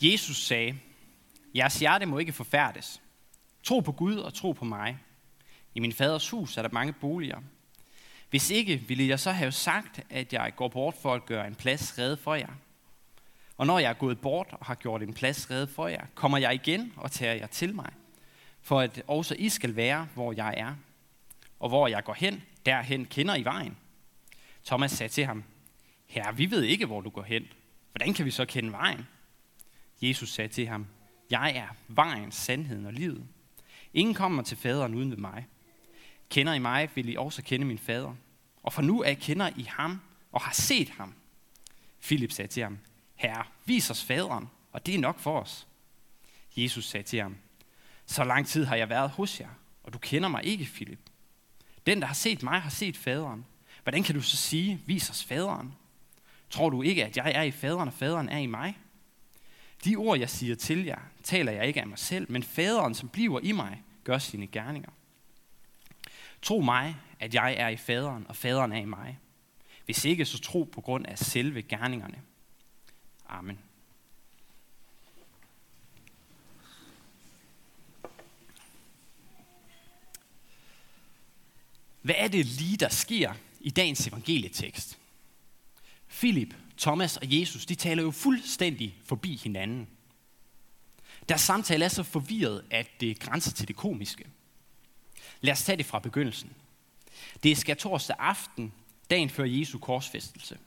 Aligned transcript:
Jesus 0.00 0.36
sagde, 0.36 0.78
jeres 1.54 1.78
hjerte 1.78 2.06
må 2.06 2.18
ikke 2.18 2.32
forfærdes. 2.32 3.02
Tro 3.62 3.80
på 3.80 3.92
Gud 3.92 4.16
og 4.16 4.34
tro 4.34 4.52
på 4.52 4.64
mig. 4.64 4.98
I 5.74 5.80
min 5.80 5.92
faders 5.92 6.30
hus 6.30 6.56
er 6.56 6.62
der 6.62 6.68
mange 6.72 6.92
boliger. 6.92 7.40
Hvis 8.30 8.50
ikke, 8.50 8.76
ville 8.76 9.08
jeg 9.08 9.20
så 9.20 9.30
have 9.30 9.52
sagt, 9.52 10.00
at 10.10 10.32
jeg 10.32 10.52
går 10.56 10.68
bort 10.68 10.94
for 11.02 11.14
at 11.14 11.26
gøre 11.26 11.46
en 11.46 11.54
plads 11.54 11.98
rede 11.98 12.16
for 12.16 12.34
jer. 12.34 12.52
Og 13.56 13.66
når 13.66 13.78
jeg 13.78 13.88
er 13.88 13.94
gået 13.94 14.20
bort 14.20 14.46
og 14.50 14.66
har 14.66 14.74
gjort 14.74 15.02
en 15.02 15.14
plads 15.14 15.50
rede 15.50 15.66
for 15.66 15.88
jer, 15.88 16.06
kommer 16.14 16.38
jeg 16.38 16.54
igen 16.54 16.92
og 16.96 17.12
tager 17.12 17.34
jer 17.34 17.46
til 17.46 17.74
mig, 17.74 17.92
for 18.62 18.80
at 18.80 19.02
også 19.06 19.34
I 19.38 19.48
skal 19.48 19.76
være, 19.76 20.08
hvor 20.14 20.32
jeg 20.32 20.54
er. 20.56 20.74
Og 21.58 21.68
hvor 21.68 21.88
jeg 21.88 22.04
går 22.04 22.14
hen, 22.14 22.42
derhen 22.66 23.06
kender 23.06 23.34
I 23.34 23.44
vejen. 23.44 23.76
Thomas 24.64 24.90
sagde 24.90 25.12
til 25.12 25.24
ham, 25.24 25.44
Herre, 26.06 26.36
vi 26.36 26.50
ved 26.50 26.62
ikke, 26.62 26.86
hvor 26.86 27.00
du 27.00 27.10
går 27.10 27.22
hen. 27.22 27.46
Hvordan 27.92 28.14
kan 28.14 28.24
vi 28.24 28.30
så 28.30 28.44
kende 28.44 28.72
vejen? 28.72 29.06
Jesus 30.02 30.32
sagde 30.32 30.48
til 30.48 30.66
ham, 30.66 30.86
Jeg 31.30 31.56
er 31.56 31.68
vejen, 31.88 32.32
sandheden 32.32 32.86
og 32.86 32.92
livet. 32.92 33.26
Ingen 33.94 34.14
kommer 34.14 34.42
til 34.42 34.56
faderen 34.56 34.94
uden 34.94 35.10
ved 35.10 35.16
mig. 35.16 35.46
Kender 36.30 36.52
I 36.52 36.58
mig, 36.58 36.90
vil 36.94 37.08
I 37.08 37.16
også 37.16 37.42
kende 37.42 37.66
min 37.66 37.78
fader. 37.78 38.14
Og 38.62 38.72
for 38.72 38.82
nu 38.82 39.02
er 39.02 39.14
kender 39.14 39.50
I 39.56 39.62
ham 39.62 40.00
og 40.32 40.40
har 40.40 40.52
set 40.52 40.88
ham. 40.88 41.14
Philip 42.02 42.32
sagde 42.32 42.48
til 42.48 42.62
ham, 42.62 42.78
Herre, 43.14 43.44
vis 43.64 43.90
os 43.90 44.04
faderen, 44.04 44.48
og 44.72 44.86
det 44.86 44.94
er 44.94 44.98
nok 44.98 45.18
for 45.18 45.40
os. 45.40 45.66
Jesus 46.56 46.88
sagde 46.88 47.06
til 47.06 47.20
ham, 47.20 47.36
Så 48.06 48.24
lang 48.24 48.46
tid 48.46 48.64
har 48.64 48.76
jeg 48.76 48.88
været 48.88 49.10
hos 49.10 49.40
jer, 49.40 49.48
og 49.84 49.92
du 49.92 49.98
kender 49.98 50.28
mig 50.28 50.44
ikke, 50.44 50.64
Philip. 50.64 50.98
Den, 51.86 52.00
der 52.00 52.06
har 52.06 52.14
set 52.14 52.42
mig, 52.42 52.60
har 52.60 52.70
set 52.70 52.96
faderen. 52.96 53.46
Hvordan 53.82 54.02
kan 54.02 54.14
du 54.14 54.22
så 54.22 54.36
sige, 54.36 54.82
vis 54.86 55.10
os 55.10 55.24
faderen? 55.24 55.74
Tror 56.50 56.70
du 56.70 56.82
ikke, 56.82 57.04
at 57.04 57.16
jeg 57.16 57.32
er 57.34 57.42
i 57.42 57.50
faderen, 57.50 57.88
og 57.88 57.94
faderen 57.94 58.28
er 58.28 58.38
i 58.38 58.46
mig? 58.46 58.78
De 59.84 59.96
ord, 59.96 60.18
jeg 60.18 60.30
siger 60.30 60.54
til 60.54 60.84
jer, 60.84 61.00
taler 61.22 61.52
jeg 61.52 61.66
ikke 61.66 61.80
af 61.80 61.86
mig 61.86 61.98
selv, 61.98 62.32
men 62.32 62.42
faderen, 62.42 62.94
som 62.94 63.08
bliver 63.08 63.40
i 63.40 63.52
mig, 63.52 63.82
gør 64.04 64.18
sine 64.18 64.46
gerninger. 64.46 64.90
Tro 66.42 66.60
mig, 66.60 66.96
at 67.20 67.34
jeg 67.34 67.54
er 67.54 67.68
i 67.68 67.76
faderen, 67.76 68.26
og 68.28 68.36
faderen 68.36 68.72
er 68.72 68.80
i 68.80 68.84
mig. 68.84 69.18
Hvis 69.84 70.04
ikke, 70.04 70.24
så 70.24 70.40
tro 70.40 70.64
på 70.72 70.80
grund 70.80 71.06
af 71.06 71.18
selve 71.18 71.62
gerningerne. 71.62 72.22
Amen. 73.28 73.58
Hvad 82.02 82.14
er 82.18 82.28
det 82.28 82.46
lige, 82.46 82.76
der 82.76 82.88
sker 82.88 83.32
i 83.60 83.70
dagens 83.70 84.06
evangelietekst? 84.06 84.98
Philip, 86.08 86.54
Thomas 86.80 87.16
og 87.16 87.40
Jesus, 87.40 87.66
de 87.66 87.74
taler 87.74 88.02
jo 88.02 88.10
fuldstændig 88.10 88.98
forbi 89.04 89.36
hinanden. 89.36 89.88
Deres 91.28 91.40
samtale 91.40 91.84
er 91.84 91.88
så 91.88 92.02
forvirret, 92.02 92.64
at 92.70 93.00
det 93.00 93.20
grænser 93.20 93.52
til 93.52 93.68
det 93.68 93.76
komiske. 93.76 94.26
Lad 95.40 95.52
os 95.52 95.64
tage 95.64 95.76
det 95.76 95.86
fra 95.86 95.98
begyndelsen. 95.98 96.50
Det 97.42 97.52
er 97.52 97.56
skærtorsdag 97.56 98.16
aften, 98.18 98.72
dagen 99.10 99.30
før 99.30 99.44
Jesu 99.44 99.78
korsfæstelse. 99.78 100.58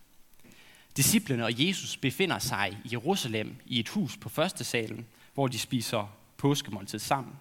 Disciplerne 0.97 1.45
og 1.45 1.67
Jesus 1.67 1.97
befinder 1.97 2.39
sig 2.39 2.77
i 2.85 2.89
Jerusalem 2.91 3.55
i 3.65 3.79
et 3.79 3.89
hus 3.89 4.17
på 4.17 4.29
første 4.29 4.63
salen, 4.63 5.07
hvor 5.33 5.47
de 5.47 5.59
spiser 5.59 6.15
påskemåltid 6.37 6.99
sammen. 6.99 7.33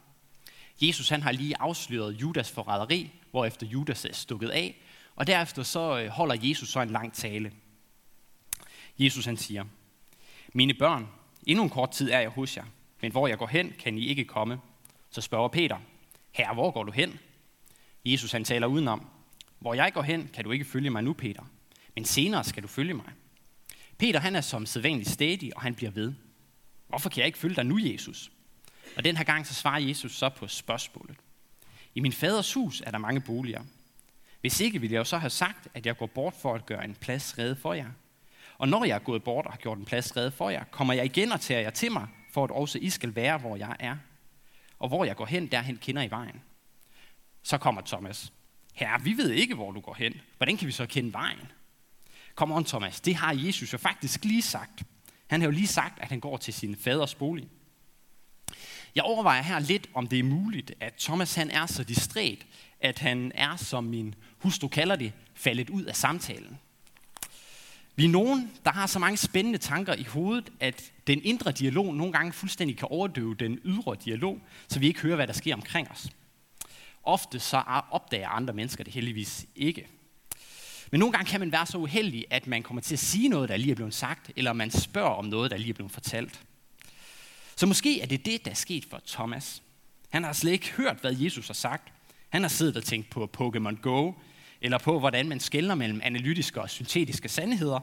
Jesus 0.80 1.08
han 1.08 1.22
har 1.22 1.32
lige 1.32 1.60
afsløret 1.60 2.12
Judas 2.12 2.50
forræderi, 2.50 3.10
hvorefter 3.30 3.66
Judas 3.66 4.04
er 4.04 4.12
stukket 4.12 4.48
af, 4.48 4.76
og 5.16 5.26
derefter 5.26 5.62
så 5.62 5.98
øh, 5.98 6.08
holder 6.08 6.36
Jesus 6.42 6.68
så 6.68 6.80
en 6.80 6.90
lang 6.90 7.12
tale. 7.12 7.52
Jesus 8.98 9.24
han 9.24 9.36
siger, 9.36 9.64
Mine 10.52 10.74
børn, 10.74 11.08
endnu 11.46 11.64
en 11.64 11.70
kort 11.70 11.90
tid 11.90 12.10
er 12.10 12.20
jeg 12.20 12.30
hos 12.30 12.56
jer, 12.56 12.64
men 13.00 13.12
hvor 13.12 13.28
jeg 13.28 13.38
går 13.38 13.46
hen, 13.46 13.74
kan 13.78 13.98
I 13.98 14.06
ikke 14.06 14.24
komme. 14.24 14.60
Så 15.10 15.20
spørger 15.20 15.48
Peter, 15.48 15.78
Herre, 16.32 16.54
hvor 16.54 16.70
går 16.70 16.84
du 16.84 16.92
hen? 16.92 17.18
Jesus 18.04 18.32
han 18.32 18.44
taler 18.44 18.66
udenom, 18.66 19.08
Hvor 19.58 19.74
jeg 19.74 19.92
går 19.92 20.02
hen, 20.02 20.30
kan 20.34 20.44
du 20.44 20.50
ikke 20.50 20.64
følge 20.64 20.90
mig 20.90 21.02
nu, 21.02 21.12
Peter, 21.12 21.42
men 21.94 22.04
senere 22.04 22.44
skal 22.44 22.62
du 22.62 22.68
følge 22.68 22.94
mig. 22.94 23.12
Peter 23.98 24.20
han 24.20 24.36
er 24.36 24.40
som 24.40 24.66
sædvanligt 24.66 25.10
stedig, 25.10 25.56
og 25.56 25.62
han 25.62 25.74
bliver 25.74 25.90
ved. 25.90 26.12
Hvorfor 26.88 27.10
kan 27.10 27.18
jeg 27.18 27.26
ikke 27.26 27.38
følge 27.38 27.56
dig 27.56 27.66
nu, 27.66 27.78
Jesus? 27.78 28.32
Og 28.96 29.04
den 29.04 29.16
her 29.16 29.24
gang 29.24 29.46
så 29.46 29.54
svarer 29.54 29.80
Jesus 29.80 30.16
så 30.16 30.28
på 30.28 30.48
spørgsmålet. 30.48 31.16
I 31.94 32.00
min 32.00 32.12
faders 32.12 32.54
hus 32.54 32.82
er 32.86 32.90
der 32.90 32.98
mange 32.98 33.20
boliger. 33.20 33.62
Hvis 34.40 34.60
ikke, 34.60 34.80
ville 34.80 34.94
jeg 34.94 34.98
jo 34.98 35.04
så 35.04 35.18
have 35.18 35.30
sagt, 35.30 35.68
at 35.74 35.86
jeg 35.86 35.96
går 35.96 36.06
bort 36.06 36.34
for 36.42 36.54
at 36.54 36.66
gøre 36.66 36.84
en 36.84 36.94
plads 36.94 37.38
rede 37.38 37.56
for 37.56 37.74
jer. 37.74 37.90
Og 38.62 38.68
når 38.68 38.84
jeg 38.84 38.94
er 38.94 38.98
gået 38.98 39.24
bort 39.24 39.46
og 39.46 39.52
har 39.52 39.58
gjort 39.58 39.78
en 39.78 39.84
plads 39.84 40.04
skrevet 40.04 40.32
for 40.32 40.50
jer, 40.50 40.64
kommer 40.64 40.94
jeg 40.94 41.04
igen 41.04 41.32
og 41.32 41.40
tager 41.40 41.60
jer 41.60 41.70
til 41.70 41.92
mig, 41.92 42.08
for 42.32 42.44
at 42.44 42.50
også 42.50 42.78
I 42.78 42.90
skal 42.90 43.16
være, 43.16 43.38
hvor 43.38 43.56
jeg 43.56 43.76
er. 43.80 43.96
Og 44.78 44.88
hvor 44.88 45.04
jeg 45.04 45.16
går 45.16 45.26
hen, 45.26 45.46
derhen 45.46 45.76
kender 45.76 46.02
I 46.02 46.10
vejen. 46.10 46.42
Så 47.42 47.58
kommer 47.58 47.82
Thomas. 47.86 48.32
Herre, 48.74 49.02
vi 49.02 49.16
ved 49.16 49.30
ikke, 49.30 49.54
hvor 49.54 49.70
du 49.70 49.80
går 49.80 49.94
hen. 49.94 50.20
Hvordan 50.36 50.56
kan 50.56 50.66
vi 50.66 50.72
så 50.72 50.86
kende 50.86 51.12
vejen? 51.12 51.52
Kom 52.34 52.52
on, 52.52 52.64
Thomas. 52.64 53.00
Det 53.00 53.14
har 53.14 53.34
Jesus 53.34 53.72
jo 53.72 53.78
faktisk 53.78 54.24
lige 54.24 54.42
sagt. 54.42 54.82
Han 55.26 55.40
har 55.40 55.48
jo 55.48 55.52
lige 55.52 55.66
sagt, 55.66 56.00
at 56.00 56.08
han 56.08 56.20
går 56.20 56.36
til 56.36 56.54
sin 56.54 56.76
faders 56.76 57.14
bolig. 57.14 57.48
Jeg 58.94 59.04
overvejer 59.04 59.42
her 59.42 59.58
lidt, 59.58 59.90
om 59.94 60.06
det 60.06 60.18
er 60.18 60.24
muligt, 60.24 60.72
at 60.80 60.94
Thomas 60.94 61.34
han 61.34 61.50
er 61.50 61.66
så 61.66 61.84
distræt, 61.84 62.46
at 62.80 62.98
han 62.98 63.32
er, 63.34 63.56
som 63.56 63.84
min 63.84 64.14
hustru 64.38 64.68
kalder 64.68 64.96
det, 64.96 65.12
faldet 65.34 65.70
ud 65.70 65.84
af 65.84 65.96
samtalen. 65.96 66.58
Vi 67.96 68.04
er 68.04 68.08
nogen, 68.08 68.52
der 68.64 68.70
har 68.70 68.86
så 68.86 68.98
mange 68.98 69.16
spændende 69.16 69.58
tanker 69.58 69.94
i 69.94 70.02
hovedet, 70.02 70.52
at 70.60 70.92
den 71.06 71.20
indre 71.24 71.52
dialog 71.52 71.94
nogle 71.94 72.12
gange 72.12 72.32
fuldstændig 72.32 72.76
kan 72.76 72.88
overdøve 72.90 73.34
den 73.34 73.58
ydre 73.64 73.96
dialog, 74.04 74.40
så 74.68 74.78
vi 74.78 74.86
ikke 74.86 75.00
hører, 75.00 75.16
hvad 75.16 75.26
der 75.26 75.32
sker 75.32 75.54
omkring 75.54 75.90
os. 75.90 76.08
Ofte 77.02 77.40
så 77.40 77.62
opdager 77.90 78.28
andre 78.28 78.54
mennesker 78.54 78.84
det 78.84 78.92
heldigvis 78.92 79.46
ikke. 79.56 79.88
Men 80.90 80.98
nogle 80.98 81.12
gange 81.12 81.30
kan 81.30 81.40
man 81.40 81.52
være 81.52 81.66
så 81.66 81.78
uheldig, 81.78 82.24
at 82.30 82.46
man 82.46 82.62
kommer 82.62 82.80
til 82.80 82.94
at 82.94 82.98
sige 82.98 83.28
noget, 83.28 83.48
der 83.48 83.56
lige 83.56 83.70
er 83.70 83.74
blevet 83.74 83.94
sagt, 83.94 84.30
eller 84.36 84.52
man 84.52 84.70
spørger 84.70 85.10
om 85.10 85.24
noget, 85.24 85.50
der 85.50 85.56
lige 85.56 85.70
er 85.70 85.74
blevet 85.74 85.92
fortalt. 85.92 86.40
Så 87.56 87.66
måske 87.66 88.00
er 88.00 88.06
det 88.06 88.26
det, 88.26 88.44
der 88.44 88.50
er 88.50 88.54
sket 88.54 88.84
for 88.90 89.00
Thomas. 89.06 89.62
Han 90.08 90.24
har 90.24 90.32
slet 90.32 90.52
ikke 90.52 90.72
hørt, 90.72 90.96
hvad 91.00 91.16
Jesus 91.16 91.46
har 91.46 91.54
sagt. 91.54 91.92
Han 92.28 92.42
har 92.42 92.48
siddet 92.48 92.76
og 92.76 92.84
tænkt 92.84 93.10
på 93.10 93.30
Pokémon 93.38 93.80
Go, 93.80 94.12
eller 94.62 94.78
på, 94.78 94.98
hvordan 94.98 95.28
man 95.28 95.40
skældner 95.40 95.74
mellem 95.74 96.00
analytiske 96.04 96.60
og 96.60 96.70
syntetiske 96.70 97.28
sandheder, 97.28 97.80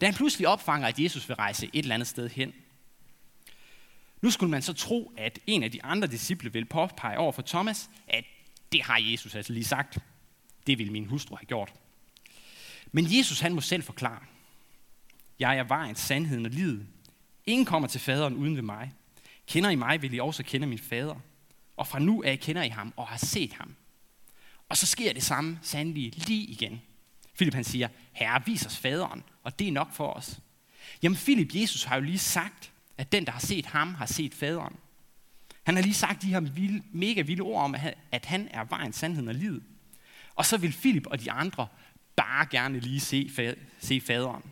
da 0.00 0.06
han 0.06 0.14
pludselig 0.14 0.48
opfanger, 0.48 0.88
at 0.88 0.98
Jesus 0.98 1.28
vil 1.28 1.36
rejse 1.36 1.70
et 1.72 1.82
eller 1.82 1.94
andet 1.94 2.08
sted 2.08 2.28
hen. 2.28 2.52
Nu 4.22 4.30
skulle 4.30 4.50
man 4.50 4.62
så 4.62 4.72
tro, 4.72 5.12
at 5.16 5.38
en 5.46 5.62
af 5.62 5.70
de 5.70 5.84
andre 5.84 6.06
disciple 6.06 6.52
vil 6.52 6.64
påpege 6.64 7.18
over 7.18 7.32
for 7.32 7.42
Thomas, 7.42 7.90
at 8.08 8.24
det 8.72 8.82
har 8.82 8.98
Jesus 8.98 9.34
altså 9.34 9.52
lige 9.52 9.64
sagt. 9.64 9.98
Det 10.66 10.78
ville 10.78 10.92
min 10.92 11.06
hustru 11.06 11.36
have 11.36 11.46
gjort. 11.46 11.72
Men 12.92 13.06
Jesus 13.18 13.40
han 13.40 13.54
må 13.54 13.60
selv 13.60 13.82
forklare. 13.82 14.22
Jeg 15.38 15.58
er 15.58 15.64
vejen, 15.64 15.94
sandheden 15.94 16.46
og 16.46 16.52
livet. 16.52 16.86
Ingen 17.46 17.66
kommer 17.66 17.88
til 17.88 18.00
faderen 18.00 18.34
uden 18.34 18.56
ved 18.56 18.62
mig. 18.62 18.92
Kender 19.46 19.70
I 19.70 19.74
mig, 19.74 20.02
vil 20.02 20.14
I 20.14 20.20
også 20.20 20.42
kende 20.42 20.66
min 20.66 20.78
fader. 20.78 21.14
Og 21.76 21.86
fra 21.86 21.98
nu 21.98 22.22
af 22.22 22.40
kender 22.40 22.62
I 22.62 22.68
ham 22.68 22.94
og 22.96 23.06
har 23.06 23.16
set 23.16 23.52
ham. 23.52 23.74
Og 24.68 24.76
så 24.76 24.86
sker 24.86 25.12
det 25.12 25.22
samme 25.22 25.58
sandelig 25.62 26.28
lige 26.28 26.44
igen. 26.44 26.82
Philip 27.34 27.54
han 27.54 27.64
siger, 27.64 27.88
Herre, 28.12 28.42
vis 28.46 28.66
os 28.66 28.76
faderen, 28.76 29.22
og 29.42 29.58
det 29.58 29.68
er 29.68 29.72
nok 29.72 29.92
for 29.92 30.12
os. 30.12 30.40
Jamen 31.02 31.16
Philip, 31.16 31.54
Jesus 31.54 31.84
har 31.84 31.96
jo 31.96 32.02
lige 32.02 32.18
sagt, 32.18 32.72
at 32.98 33.12
den, 33.12 33.26
der 33.26 33.32
har 33.32 33.40
set 33.40 33.66
ham, 33.66 33.94
har 33.94 34.06
set 34.06 34.34
faderen. 34.34 34.76
Han 35.62 35.76
har 35.76 35.82
lige 35.82 35.94
sagt 35.94 36.22
de 36.22 36.26
her 36.26 36.40
vilde, 36.40 36.82
mega 36.92 37.20
vilde 37.20 37.42
ord 37.42 37.64
om, 37.64 37.74
at 38.12 38.26
han 38.26 38.48
er 38.50 38.64
vejen, 38.64 38.92
sandheden 38.92 39.28
og 39.28 39.34
livet. 39.34 39.62
Og 40.34 40.46
så 40.46 40.56
vil 40.56 40.72
Philip 40.72 41.06
og 41.06 41.20
de 41.20 41.32
andre 41.32 41.68
bare 42.16 42.46
gerne 42.46 42.80
lige 42.80 43.00
se, 43.00 43.56
se 43.80 44.00
faderen. 44.00 44.42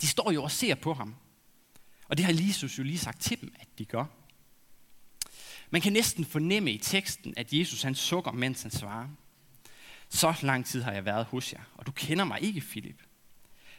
De 0.00 0.06
står 0.06 0.30
jo 0.30 0.42
og 0.42 0.50
ser 0.50 0.74
på 0.74 0.94
ham. 0.94 1.14
Og 2.08 2.16
det 2.16 2.26
har 2.26 2.32
Jesus 2.46 2.78
jo 2.78 2.82
lige 2.82 2.98
sagt 2.98 3.20
til 3.20 3.40
dem, 3.40 3.54
at 3.60 3.66
de 3.78 3.84
gør. 3.84 4.04
Man 5.70 5.80
kan 5.80 5.92
næsten 5.92 6.24
fornemme 6.24 6.72
i 6.72 6.78
teksten, 6.78 7.34
at 7.36 7.52
Jesus 7.52 7.82
han 7.82 7.94
sukker, 7.94 8.32
mens 8.32 8.62
han 8.62 8.70
svarer. 8.70 9.08
Så 10.08 10.34
lang 10.42 10.66
tid 10.66 10.82
har 10.82 10.92
jeg 10.92 11.04
været 11.04 11.26
hos 11.26 11.52
jer, 11.52 11.60
og 11.74 11.86
du 11.86 11.92
kender 11.92 12.24
mig 12.24 12.42
ikke, 12.42 12.60
Filip. 12.60 13.02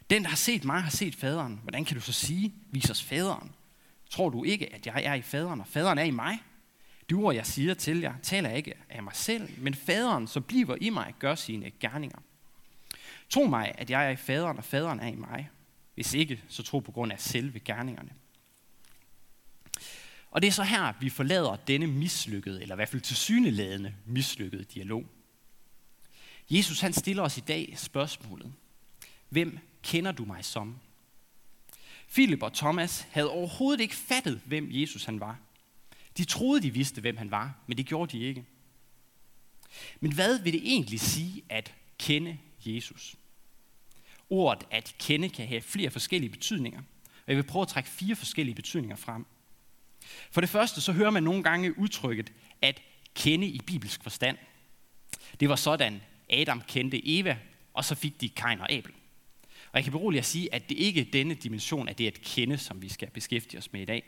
Den, 0.09 0.23
der 0.23 0.29
har 0.29 0.35
set 0.35 0.65
mig, 0.65 0.81
har 0.81 0.89
set 0.89 1.15
faderen. 1.15 1.59
Hvordan 1.63 1.85
kan 1.85 1.95
du 1.95 2.01
så 2.01 2.11
sige, 2.11 2.53
vis 2.71 2.89
os 2.89 3.03
faderen? 3.03 3.51
Tror 4.09 4.29
du 4.29 4.43
ikke, 4.43 4.73
at 4.73 4.85
jeg 4.85 5.03
er 5.03 5.13
i 5.13 5.21
faderen, 5.21 5.61
og 5.61 5.67
faderen 5.67 5.97
er 5.97 6.03
i 6.03 6.11
mig? 6.11 6.39
De 7.09 7.13
ord, 7.13 7.35
jeg 7.35 7.45
siger 7.45 7.73
til 7.73 7.99
jer, 7.99 8.13
taler 8.23 8.49
ikke 8.49 8.73
af 8.89 9.03
mig 9.03 9.15
selv, 9.15 9.49
men 9.57 9.73
faderen, 9.73 10.27
som 10.27 10.43
bliver 10.43 10.77
i 10.81 10.89
mig, 10.89 11.13
gør 11.19 11.35
sine 11.35 11.71
gerninger. 11.79 12.19
Tro 13.29 13.45
mig, 13.45 13.71
at 13.77 13.89
jeg 13.89 14.05
er 14.05 14.09
i 14.09 14.15
faderen, 14.15 14.57
og 14.57 14.63
faderen 14.63 14.99
er 14.99 15.07
i 15.07 15.15
mig. 15.15 15.49
Hvis 15.95 16.13
ikke, 16.13 16.41
så 16.47 16.63
tro 16.63 16.79
på 16.79 16.91
grund 16.91 17.11
af 17.11 17.19
selve 17.19 17.59
gerningerne. 17.59 18.09
Og 20.31 20.41
det 20.41 20.47
er 20.47 20.51
så 20.51 20.63
her, 20.63 20.93
vi 21.01 21.09
forlader 21.09 21.55
denne 21.55 21.87
mislykkede, 21.87 22.61
eller 22.61 22.75
i 22.75 22.77
hvert 22.77 22.89
fald 22.89 23.01
tilsyneladende 23.01 23.93
mislykkede 24.05 24.63
dialog. 24.63 25.05
Jesus 26.49 26.79
han 26.79 26.93
stiller 26.93 27.23
os 27.23 27.37
i 27.37 27.41
dag 27.41 27.73
spørgsmålet. 27.77 28.53
Hvem 29.29 29.59
kender 29.83 30.11
du 30.11 30.25
mig 30.25 30.45
som? 30.45 30.75
Philip 32.11 32.43
og 32.43 32.53
Thomas 32.53 33.07
havde 33.11 33.29
overhovedet 33.29 33.81
ikke 33.81 33.95
fattet, 33.95 34.41
hvem 34.45 34.67
Jesus 34.71 35.05
han 35.05 35.19
var. 35.19 35.39
De 36.17 36.25
troede, 36.25 36.61
de 36.61 36.73
vidste, 36.73 37.01
hvem 37.01 37.17
han 37.17 37.31
var, 37.31 37.55
men 37.67 37.77
det 37.77 37.85
gjorde 37.85 38.17
de 38.17 38.23
ikke. 38.23 38.45
Men 39.99 40.13
hvad 40.13 40.39
vil 40.39 40.53
det 40.53 40.61
egentlig 40.63 40.99
sige 40.99 41.43
at 41.49 41.75
kende 41.99 42.37
Jesus? 42.65 43.15
Ordet 44.29 44.67
at 44.71 44.95
kende 44.99 45.29
kan 45.29 45.47
have 45.47 45.61
flere 45.61 45.91
forskellige 45.91 46.29
betydninger, 46.29 46.79
og 47.03 47.27
jeg 47.27 47.35
vil 47.35 47.43
prøve 47.43 47.61
at 47.61 47.67
trække 47.67 47.89
fire 47.89 48.15
forskellige 48.15 48.55
betydninger 48.55 48.95
frem. 48.95 49.25
For 50.31 50.41
det 50.41 50.49
første, 50.49 50.81
så 50.81 50.91
hører 50.91 51.09
man 51.09 51.23
nogle 51.23 51.43
gange 51.43 51.79
udtrykket 51.79 52.33
at 52.61 52.81
kende 53.15 53.47
i 53.47 53.59
bibelsk 53.59 54.03
forstand. 54.03 54.37
Det 55.39 55.49
var 55.49 55.55
sådan, 55.55 56.01
Adam 56.29 56.61
kendte 56.67 57.19
Eva, 57.19 57.37
og 57.73 57.85
så 57.85 57.95
fik 57.95 58.21
de 58.21 58.29
Kain 58.29 58.61
og 58.61 58.71
Abel. 58.71 58.91
Og 59.71 59.75
jeg 59.75 59.83
kan 59.83 59.91
berolige 59.91 60.19
at 60.19 60.25
sige, 60.25 60.53
at 60.53 60.69
det 60.69 60.77
ikke 60.77 61.01
er 61.01 61.05
denne 61.13 61.33
dimension 61.33 61.87
af 61.87 61.95
det 61.95 62.07
at 62.07 62.21
kende, 62.21 62.57
som 62.57 62.81
vi 62.81 62.89
skal 62.89 63.09
beskæftige 63.09 63.57
os 63.57 63.73
med 63.73 63.81
i 63.81 63.85
dag. 63.85 64.03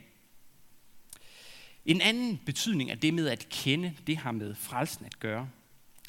En 1.86 2.00
anden 2.00 2.40
betydning 2.46 2.90
af 2.90 2.98
det 2.98 3.14
med 3.14 3.28
at 3.28 3.48
kende, 3.48 3.94
det 4.06 4.16
har 4.16 4.32
med 4.32 4.54
frelsen 4.54 5.06
at 5.06 5.20
gøre. 5.20 5.48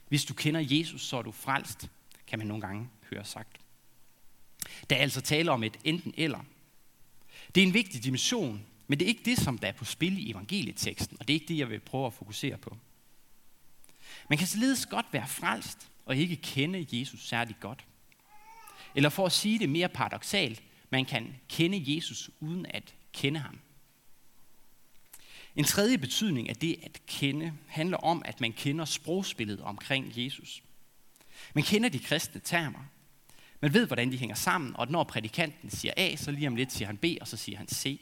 Hvis 0.08 0.26
du 0.26 0.34
kender 0.34 0.62
Jesus, 0.70 1.02
så 1.02 1.18
er 1.18 1.22
du 1.22 1.32
frelst, 1.32 1.90
kan 2.28 2.40
man 2.40 2.48
nogle 2.48 2.62
gange 2.62 2.90
høre 3.10 3.26
sagt. 3.26 3.58
Der 4.90 4.96
er 4.96 5.02
altså 5.02 5.22
tale 5.22 5.52
om 5.52 5.64
et 5.64 5.78
enten 5.84 6.14
eller. 6.18 6.40
Det 7.56 7.64
er 7.64 7.68
en 7.68 7.74
vigtig 7.74 8.04
dimension, 8.04 8.66
men 8.88 9.00
det 9.00 9.06
er 9.06 9.10
ikke 9.10 9.26
det, 9.26 9.38
som 9.38 9.58
der 9.58 9.68
er 9.68 9.72
på 9.72 9.86
spil 9.86 10.28
i 10.28 10.32
evangelieteksten, 10.32 11.18
og 11.20 11.28
det 11.28 11.34
er 11.34 11.40
ikke 11.40 11.48
det, 11.48 11.58
jeg 11.58 11.70
vil 11.70 11.80
prøve 11.80 12.06
at 12.06 12.14
fokusere 12.14 12.58
på. 12.58 12.78
Man 14.30 14.38
kan 14.38 14.48
således 14.48 14.86
godt 14.86 15.06
være 15.12 15.28
frelst 15.28 15.90
og 16.06 16.18
ikke 16.18 16.36
kende 16.36 16.88
Jesus 16.92 17.28
særlig 17.28 17.56
godt. 17.60 17.86
Eller 18.96 19.10
for 19.10 19.26
at 19.26 19.32
sige 19.32 19.60
det 19.60 19.70
mere 19.70 19.90
paradoxalt, 19.90 20.64
man 20.90 21.06
kan 21.06 21.36
kende 21.50 21.96
Jesus 21.96 22.30
uden 22.40 22.66
at 22.66 22.94
kende 23.14 23.40
ham. 23.40 23.60
En 25.56 25.64
tredje 25.64 25.98
betydning 25.98 26.50
af 26.50 26.56
det 26.56 26.80
at 26.84 27.02
kende 27.08 27.54
handler 27.68 27.98
om, 27.98 28.22
at 28.26 28.42
man 28.42 28.54
kender 28.54 28.86
sprogspillet 28.86 29.62
omkring 29.62 30.14
Jesus. 30.16 30.64
Man 31.54 31.64
kender 31.64 31.90
de 31.90 32.00
kristne 32.00 32.42
termer. 32.44 32.80
Man 33.62 33.74
ved, 33.74 33.88
hvordan 33.88 34.12
de 34.12 34.18
hænger 34.18 34.36
sammen, 34.36 34.76
og 34.76 34.88
når 34.92 35.04
prædikanten 35.04 35.70
siger 35.70 35.94
A, 35.98 36.16
så 36.16 36.32
lige 36.32 36.48
om 36.48 36.56
lidt 36.56 36.72
siger 36.72 36.88
han 36.88 36.98
B, 36.98 37.06
og 37.22 37.28
så 37.28 37.38
siger 37.38 37.58
han 37.58 37.68
C. 37.68 38.02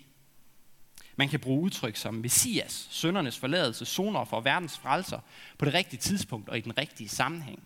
Man 1.16 1.30
kan 1.30 1.40
bruge 1.40 1.62
udtryk 1.62 1.96
som 1.96 2.14
Messias, 2.14 2.88
søndernes 2.92 3.38
forladelse, 3.38 3.86
zoner 3.86 4.26
for 4.26 4.42
verdens 4.42 4.78
frelser, 4.78 5.20
på 5.58 5.66
det 5.66 5.74
rigtige 5.74 6.00
tidspunkt 6.00 6.50
og 6.50 6.58
i 6.58 6.62
den 6.62 6.78
rigtige 6.78 7.10
sammenhæng. 7.10 7.64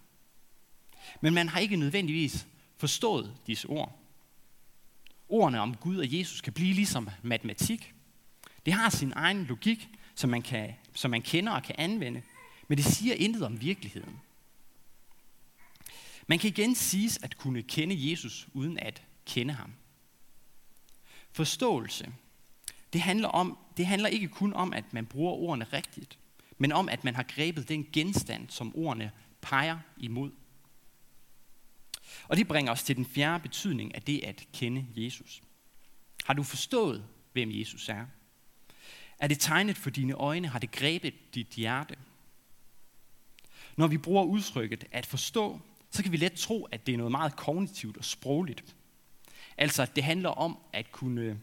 Men 1.21 1.33
man 1.33 1.49
har 1.49 1.59
ikke 1.59 1.75
nødvendigvis 1.75 2.47
forstået 2.77 3.35
disse 3.47 3.67
ord. 3.67 3.99
Ordene 5.29 5.59
om 5.59 5.75
Gud 5.75 5.97
og 5.97 6.17
Jesus 6.19 6.41
kan 6.41 6.53
blive 6.53 6.73
ligesom 6.73 7.09
matematik. 7.21 7.93
Det 8.65 8.73
har 8.73 8.89
sin 8.89 9.13
egen 9.15 9.43
logik, 9.43 9.89
som 10.15 10.29
man, 10.29 10.41
kan, 10.41 10.73
som 10.93 11.11
man 11.11 11.21
kender 11.21 11.51
og 11.51 11.63
kan 11.63 11.75
anvende, 11.77 12.21
men 12.67 12.77
det 12.77 12.85
siger 12.85 13.13
intet 13.13 13.43
om 13.43 13.61
virkeligheden. 13.61 14.21
Man 16.27 16.39
kan 16.39 16.49
igen 16.49 16.75
siges 16.75 17.19
at 17.23 17.37
kunne 17.37 17.63
kende 17.63 18.11
Jesus 18.11 18.47
uden 18.53 18.79
at 18.79 19.01
kende 19.25 19.53
ham. 19.53 19.73
Forståelse, 21.31 22.13
det 22.95 23.03
handler, 23.03 23.27
om, 23.27 23.57
det 23.77 23.85
handler 23.85 24.09
ikke 24.09 24.27
kun 24.27 24.53
om, 24.53 24.73
at 24.73 24.93
man 24.93 25.05
bruger 25.05 25.33
ordene 25.33 25.65
rigtigt, 25.73 26.17
men 26.57 26.71
om, 26.71 26.89
at 26.89 27.03
man 27.03 27.15
har 27.15 27.23
grebet 27.23 27.69
den 27.69 27.87
genstand, 27.93 28.49
som 28.49 28.75
ordene 28.75 29.11
peger 29.41 29.79
imod. 29.97 30.31
Og 32.27 32.37
det 32.37 32.47
bringer 32.47 32.71
os 32.71 32.83
til 32.83 32.95
den 32.95 33.05
fjerde 33.05 33.41
betydning 33.41 33.95
af 33.95 34.01
det 34.01 34.23
at 34.23 34.47
kende 34.53 34.85
Jesus. 34.95 35.41
Har 36.25 36.33
du 36.33 36.43
forstået, 36.43 37.05
hvem 37.33 37.49
Jesus 37.51 37.89
er? 37.89 38.05
Er 39.19 39.27
det 39.27 39.39
tegnet 39.39 39.77
for 39.77 39.89
dine 39.89 40.13
øjne? 40.13 40.47
Har 40.47 40.59
det 40.59 40.71
grebet 40.71 41.35
dit 41.35 41.47
hjerte? 41.47 41.95
Når 43.77 43.87
vi 43.87 43.97
bruger 43.97 44.23
udtrykket 44.23 44.85
at 44.91 45.05
forstå, 45.05 45.59
så 45.91 46.03
kan 46.03 46.11
vi 46.11 46.17
let 46.17 46.33
tro, 46.33 46.63
at 46.63 46.87
det 46.87 46.93
er 46.93 46.97
noget 46.97 47.11
meget 47.11 47.35
kognitivt 47.35 47.97
og 47.97 48.05
sprogligt. 48.05 48.75
Altså, 49.57 49.81
at 49.81 49.95
det 49.95 50.03
handler 50.03 50.29
om 50.29 50.57
at 50.73 50.91
kunne, 50.91 51.39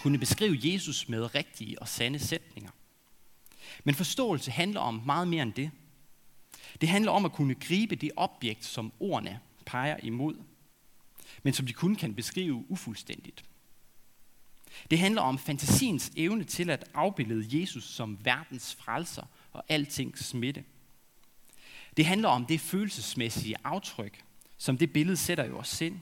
kunne 0.00 0.18
beskrive 0.18 0.58
Jesus 0.62 1.08
med 1.08 1.34
rigtige 1.34 1.78
og 1.82 1.88
sande 1.88 2.18
sætninger. 2.18 2.70
Men 3.84 3.94
forståelse 3.94 4.50
handler 4.50 4.80
om 4.80 5.02
meget 5.06 5.28
mere 5.28 5.42
end 5.42 5.52
det. 5.52 5.70
Det 6.80 6.88
handler 6.88 7.12
om 7.12 7.24
at 7.24 7.32
kunne 7.32 7.54
gribe 7.54 7.96
det 7.96 8.10
objekt, 8.16 8.64
som 8.64 8.92
ordene 9.00 9.40
peger 9.66 9.96
imod, 10.02 10.34
men 11.42 11.54
som 11.54 11.66
de 11.66 11.72
kun 11.72 11.96
kan 11.96 12.14
beskrive 12.14 12.64
ufuldstændigt. 12.68 13.44
Det 14.90 14.98
handler 14.98 15.22
om 15.22 15.38
fantasiens 15.38 16.12
evne 16.16 16.44
til 16.44 16.70
at 16.70 16.84
afbillede 16.94 17.60
Jesus 17.60 17.84
som 17.84 18.18
verdens 18.24 18.74
frelser 18.74 19.26
og 19.52 19.64
altings 19.68 20.24
smitte. 20.24 20.64
Det 21.96 22.06
handler 22.06 22.28
om 22.28 22.46
det 22.46 22.60
følelsesmæssige 22.60 23.56
aftryk, 23.64 24.24
som 24.58 24.78
det 24.78 24.92
billede 24.92 25.16
sætter 25.16 25.44
i 25.44 25.50
vores 25.50 25.68
sind. 25.68 26.00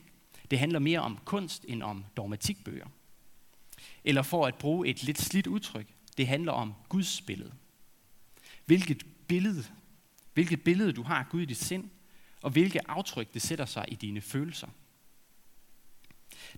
Det 0.51 0.59
handler 0.59 0.79
mere 0.79 0.99
om 0.99 1.19
kunst 1.25 1.65
end 1.67 1.83
om 1.83 2.05
dogmatikbøger. 2.17 2.87
Eller 4.05 4.21
for 4.21 4.45
at 4.45 4.55
bruge 4.55 4.87
et 4.87 5.03
lidt 5.03 5.21
slidt 5.21 5.47
udtryk, 5.47 5.87
det 6.17 6.27
handler 6.27 6.51
om 6.51 6.73
Guds 6.89 7.21
billede. 7.21 7.51
Hvilket 8.65 9.05
billede, 9.27 9.65
hvilket 10.33 10.63
billede 10.63 10.93
du 10.93 11.03
har 11.03 11.15
af 11.15 11.29
Gud 11.29 11.41
i 11.41 11.45
dit 11.45 11.57
sind, 11.57 11.89
og 12.41 12.51
hvilke 12.51 12.89
aftryk 12.89 13.33
det 13.33 13.41
sætter 13.41 13.65
sig 13.65 13.85
i 13.87 13.95
dine 13.95 14.21
følelser. 14.21 14.67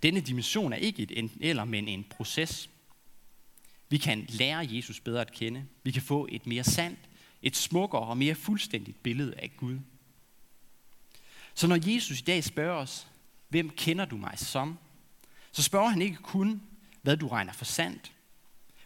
Denne 0.03 0.21
dimension 0.21 0.73
er 0.73 0.77
ikke 0.77 1.03
et 1.03 1.19
enten 1.19 1.43
eller, 1.43 1.65
men 1.65 1.87
en 1.87 2.03
proces. 2.09 2.69
Vi 3.89 3.97
kan 3.97 4.25
lære 4.29 4.67
Jesus 4.71 4.99
bedre 4.99 5.21
at 5.21 5.31
kende. 5.31 5.65
Vi 5.83 5.91
kan 5.91 6.01
få 6.01 6.27
et 6.31 6.47
mere 6.47 6.63
sandt, 6.63 6.99
et 7.41 7.55
smukkere 7.55 8.01
og 8.01 8.17
mere 8.17 8.35
fuldstændigt 8.35 9.03
billede 9.03 9.35
af 9.37 9.51
Gud. 9.57 9.79
Så 11.53 11.67
når 11.67 11.93
Jesus 11.93 12.19
i 12.19 12.23
dag 12.23 12.43
spørger 12.43 12.81
os, 12.81 13.07
hvem 13.47 13.69
kender 13.69 14.05
du 14.05 14.17
mig 14.17 14.39
som? 14.39 14.77
Så 15.51 15.63
spørger 15.63 15.89
han 15.89 16.01
ikke 16.01 16.17
kun, 16.17 16.61
hvad 17.05 17.17
du 17.17 17.27
regner 17.27 17.53
for 17.53 17.65
sandt, 17.65 18.11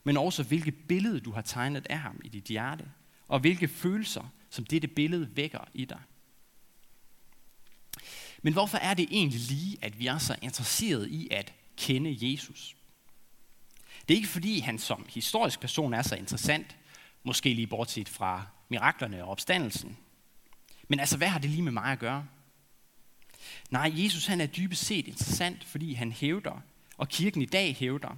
men 0.03 0.17
også 0.17 0.43
hvilket 0.43 0.75
billede 0.87 1.19
du 1.19 1.31
har 1.31 1.41
tegnet 1.41 1.87
af 1.89 1.99
ham 1.99 2.21
i 2.23 2.29
dit 2.29 2.43
hjerte, 2.43 2.85
og 3.27 3.39
hvilke 3.39 3.67
følelser, 3.67 4.31
som 4.49 4.65
dette 4.65 4.87
billede 4.87 5.29
vækker 5.35 5.59
i 5.73 5.85
dig. 5.85 5.99
Men 8.41 8.53
hvorfor 8.53 8.77
er 8.77 8.93
det 8.93 9.07
egentlig 9.11 9.39
lige, 9.39 9.77
at 9.81 9.99
vi 9.99 10.07
er 10.07 10.17
så 10.17 10.35
interesseret 10.41 11.07
i 11.07 11.27
at 11.31 11.53
kende 11.77 12.17
Jesus? 12.21 12.75
Det 14.07 14.13
er 14.13 14.17
ikke 14.17 14.27
fordi 14.27 14.59
han 14.59 14.79
som 14.79 15.05
historisk 15.09 15.59
person 15.59 15.93
er 15.93 16.01
så 16.01 16.15
interessant, 16.15 16.77
måske 17.23 17.53
lige 17.53 17.67
bortset 17.67 18.09
fra 18.09 18.45
miraklerne 18.69 19.23
og 19.23 19.29
opstandelsen. 19.29 19.97
Men 20.87 20.99
altså, 20.99 21.17
hvad 21.17 21.27
har 21.27 21.39
det 21.39 21.49
lige 21.49 21.61
med 21.61 21.71
mig 21.71 21.91
at 21.91 21.99
gøre? 21.99 22.27
Nej, 23.69 23.91
Jesus 23.93 24.25
han 24.25 24.41
er 24.41 24.45
dybest 24.45 24.85
set 24.85 25.07
interessant, 25.07 25.63
fordi 25.63 25.93
han 25.93 26.11
hævder, 26.11 26.61
og 26.99 27.09
kirken 27.09 27.41
i 27.41 27.45
dag 27.45 27.75
hævder, 27.75 28.17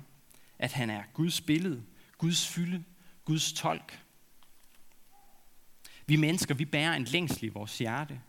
at 0.59 0.71
han 0.71 0.89
er 0.89 1.03
Guds 1.13 1.41
billede, 1.41 1.83
Guds 2.17 2.47
fylde, 2.47 2.83
Guds 3.25 3.53
tolk. 3.53 4.03
Vi 6.05 6.15
mennesker, 6.15 6.55
vi 6.55 6.65
bærer 6.65 6.93
en 6.93 7.03
længsel 7.03 7.43
i 7.43 7.47
vores 7.47 7.77
hjerte, 7.77 8.21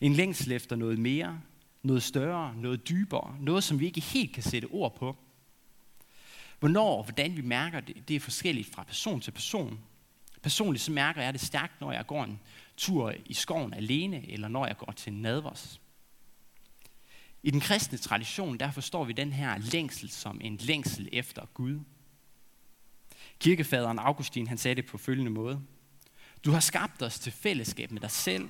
en 0.00 0.12
længsel 0.12 0.52
efter 0.52 0.76
noget 0.76 0.98
mere, 0.98 1.40
noget 1.82 2.02
større, 2.02 2.56
noget 2.56 2.88
dybere, 2.88 3.36
noget 3.40 3.64
som 3.64 3.80
vi 3.80 3.86
ikke 3.86 4.00
helt 4.00 4.34
kan 4.34 4.42
sætte 4.42 4.66
ord 4.66 4.96
på. 4.96 5.16
Hvornår 6.58 6.96
og 6.96 7.04
hvordan 7.04 7.36
vi 7.36 7.42
mærker 7.42 7.80
det, 7.80 8.08
det 8.08 8.16
er 8.16 8.20
forskelligt 8.20 8.74
fra 8.74 8.82
person 8.82 9.20
til 9.20 9.30
person. 9.30 9.80
Personligt 10.42 10.84
så 10.84 10.92
mærker 10.92 11.22
jeg 11.22 11.32
det 11.32 11.40
stærkt, 11.40 11.80
når 11.80 11.92
jeg 11.92 12.06
går 12.06 12.24
en 12.24 12.40
tur 12.76 13.14
i 13.26 13.34
skoven 13.34 13.74
alene, 13.74 14.30
eller 14.30 14.48
når 14.48 14.66
jeg 14.66 14.76
går 14.76 14.92
til 14.92 15.12
nadvers. 15.12 15.80
I 17.42 17.50
den 17.50 17.60
kristne 17.60 17.98
tradition, 17.98 18.58
der 18.58 18.70
forstår 18.70 19.04
vi 19.04 19.12
den 19.12 19.32
her 19.32 19.58
længsel 19.58 20.10
som 20.10 20.40
en 20.40 20.56
længsel 20.56 21.08
efter 21.12 21.46
Gud. 21.54 21.80
Kirkefaderen 23.40 23.98
Augustin, 23.98 24.46
han 24.46 24.58
sagde 24.58 24.74
det 24.74 24.86
på 24.86 24.98
følgende 24.98 25.30
måde. 25.30 25.60
Du 26.44 26.50
har 26.50 26.60
skabt 26.60 27.02
os 27.02 27.18
til 27.18 27.32
fællesskab 27.32 27.90
med 27.90 28.00
dig 28.00 28.10
selv, 28.10 28.48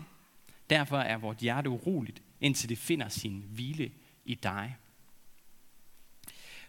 Derfor 0.71 0.99
er 0.99 1.17
vort 1.17 1.37
hjerte 1.37 1.71
uroligt, 1.71 2.23
indtil 2.41 2.69
det 2.69 2.79
finder 2.79 3.09
sin 3.09 3.45
hvile 3.49 3.93
i 4.25 4.35
dig. 4.35 4.77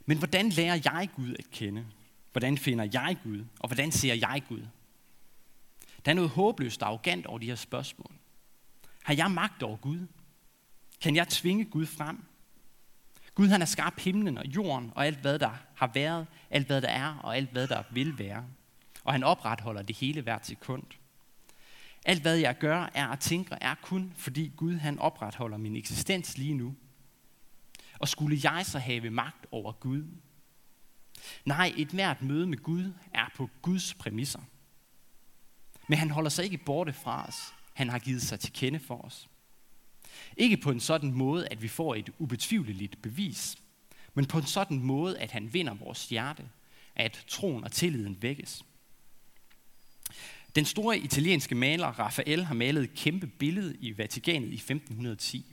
Men 0.05 0.17
hvordan 0.17 0.49
lærer 0.49 0.79
jeg 0.85 1.09
Gud 1.15 1.35
at 1.39 1.51
kende? 1.51 1.85
Hvordan 2.31 2.57
finder 2.57 2.89
jeg 2.93 3.17
Gud? 3.23 3.45
Og 3.59 3.67
hvordan 3.67 3.91
ser 3.91 4.13
jeg 4.13 4.43
Gud? 4.47 4.65
Der 6.05 6.11
er 6.11 6.15
noget 6.15 6.29
håbløst 6.29 6.81
og 6.81 6.87
arrogant 6.87 7.25
over 7.25 7.39
de 7.39 7.45
her 7.45 7.55
spørgsmål. 7.55 8.11
Har 9.03 9.13
jeg 9.13 9.31
magt 9.31 9.63
over 9.63 9.77
Gud? 9.77 10.07
Kan 11.01 11.15
jeg 11.15 11.27
tvinge 11.27 11.65
Gud 11.65 11.85
frem? 11.85 12.25
Gud 13.35 13.47
han 13.47 13.61
har 13.61 13.65
skabt 13.65 14.01
himlen 14.01 14.37
og 14.37 14.45
jorden 14.45 14.91
og 14.95 15.05
alt 15.05 15.19
hvad 15.19 15.39
der 15.39 15.51
har 15.75 15.91
været, 15.93 16.27
alt 16.49 16.67
hvad 16.67 16.81
der 16.81 16.89
er 16.89 17.15
og 17.15 17.37
alt 17.37 17.51
hvad 17.51 17.67
der 17.67 17.83
vil 17.91 18.17
være. 18.17 18.45
Og 19.03 19.13
han 19.13 19.23
opretholder 19.23 19.81
det 19.81 19.95
hele 19.95 20.21
hvert 20.21 20.45
sekund. 20.45 20.83
Alt 22.05 22.21
hvad 22.21 22.35
jeg 22.35 22.57
gør, 22.57 22.89
er 22.93 23.07
at 23.07 23.19
tænke, 23.19 23.55
er 23.61 23.75
kun 23.81 24.13
fordi 24.17 24.51
Gud 24.55 24.75
han 24.75 24.99
opretholder 24.99 25.57
min 25.57 25.75
eksistens 25.75 26.37
lige 26.37 26.53
nu. 26.53 26.75
Og 27.99 28.07
skulle 28.07 28.39
jeg 28.43 28.65
så 28.65 28.79
have 28.79 29.09
magt 29.09 29.45
over 29.51 29.71
Gud, 29.71 30.03
Nej, 31.45 31.73
et 31.77 31.87
hvert 31.87 32.21
møde 32.21 32.47
med 32.47 32.57
Gud 32.57 32.93
er 33.13 33.25
på 33.35 33.49
Guds 33.61 33.93
præmisser. 33.93 34.39
Men 35.87 35.97
han 35.97 36.11
holder 36.11 36.29
sig 36.29 36.45
ikke 36.45 36.57
borte 36.57 36.93
fra 36.93 37.27
os. 37.27 37.53
Han 37.73 37.89
har 37.89 37.99
givet 37.99 38.21
sig 38.21 38.39
til 38.39 38.53
kende 38.53 38.79
for 38.79 39.01
os. 39.01 39.29
Ikke 40.39 40.57
på 40.57 40.71
en 40.71 40.79
sådan 40.79 41.13
måde, 41.13 41.47
at 41.47 41.61
vi 41.61 41.67
får 41.67 41.95
et 41.95 42.09
ubetvivleligt 42.19 43.01
bevis, 43.01 43.57
men 44.13 44.25
på 44.25 44.37
en 44.37 44.45
sådan 44.45 44.79
måde, 44.79 45.19
at 45.19 45.31
han 45.31 45.53
vinder 45.53 45.73
vores 45.73 46.09
hjerte, 46.09 46.49
at 46.95 47.25
troen 47.27 47.63
og 47.63 47.71
tilliden 47.71 48.21
vækkes. 48.21 48.65
Den 50.55 50.65
store 50.65 50.97
italienske 50.97 51.55
maler 51.55 51.87
Raphael 51.87 52.45
har 52.45 52.53
malet 52.53 52.83
et 52.83 52.93
kæmpe 52.93 53.27
billede 53.27 53.75
i 53.79 53.97
Vatikanet 53.97 54.49
i 54.49 54.55
1510. 54.55 55.45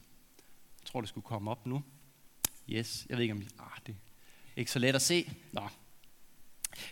Jeg 0.81 0.87
tror, 0.87 1.01
det 1.01 1.09
skulle 1.09 1.25
komme 1.25 1.51
op 1.51 1.67
nu. 1.67 1.83
Yes, 2.69 3.07
jeg 3.09 3.17
ved 3.17 3.23
ikke 3.23 3.35
om... 3.35 3.43
Ah, 3.59 3.79
det 3.87 3.95
er 4.57 4.61
ikke 4.61 4.71
så 4.71 4.79
let 4.79 4.95
at 4.95 5.03
se. 5.03 5.31
Nå. 5.53 5.69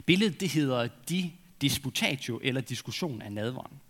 Billedet 0.06 0.40
det 0.40 0.48
hedder 0.48 0.88
Di 1.08 1.32
Disputatio, 1.60 2.40
eller 2.42 2.60
diskussion 2.60 3.22
af 3.22 3.32
nadveren. 3.32 3.80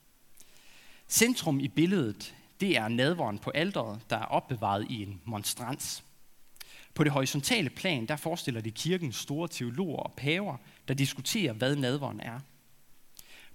Centrum 1.08 1.60
i 1.60 1.68
billedet, 1.68 2.34
det 2.60 2.76
er 2.76 2.88
nadvåren 2.88 3.38
på 3.38 3.50
alderet, 3.50 4.00
der 4.10 4.16
er 4.16 4.24
opbevaret 4.24 4.86
i 4.90 5.02
en 5.02 5.20
monstrans. 5.24 6.04
På 6.94 7.04
det 7.04 7.12
horisontale 7.12 7.70
plan, 7.70 8.06
der 8.06 8.16
forestiller 8.16 8.60
det 8.60 8.74
kirkens 8.74 9.16
store 9.16 9.48
teologer 9.48 9.98
og 9.98 10.12
paver, 10.16 10.56
der 10.88 10.94
diskuterer, 10.94 11.52
hvad 11.52 11.76
nadvåren 11.76 12.20
er. 12.20 12.40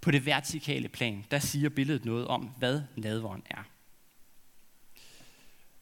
På 0.02 0.12
det 0.12 0.26
vertikale 0.26 0.90
plan, 0.90 1.26
der 1.32 1.40
siger 1.40 1.70
billedet 1.70 2.06
noget 2.06 2.28
om, 2.28 2.50
hvad 2.58 2.82
nadvåren 2.96 3.44
er. 3.50 3.64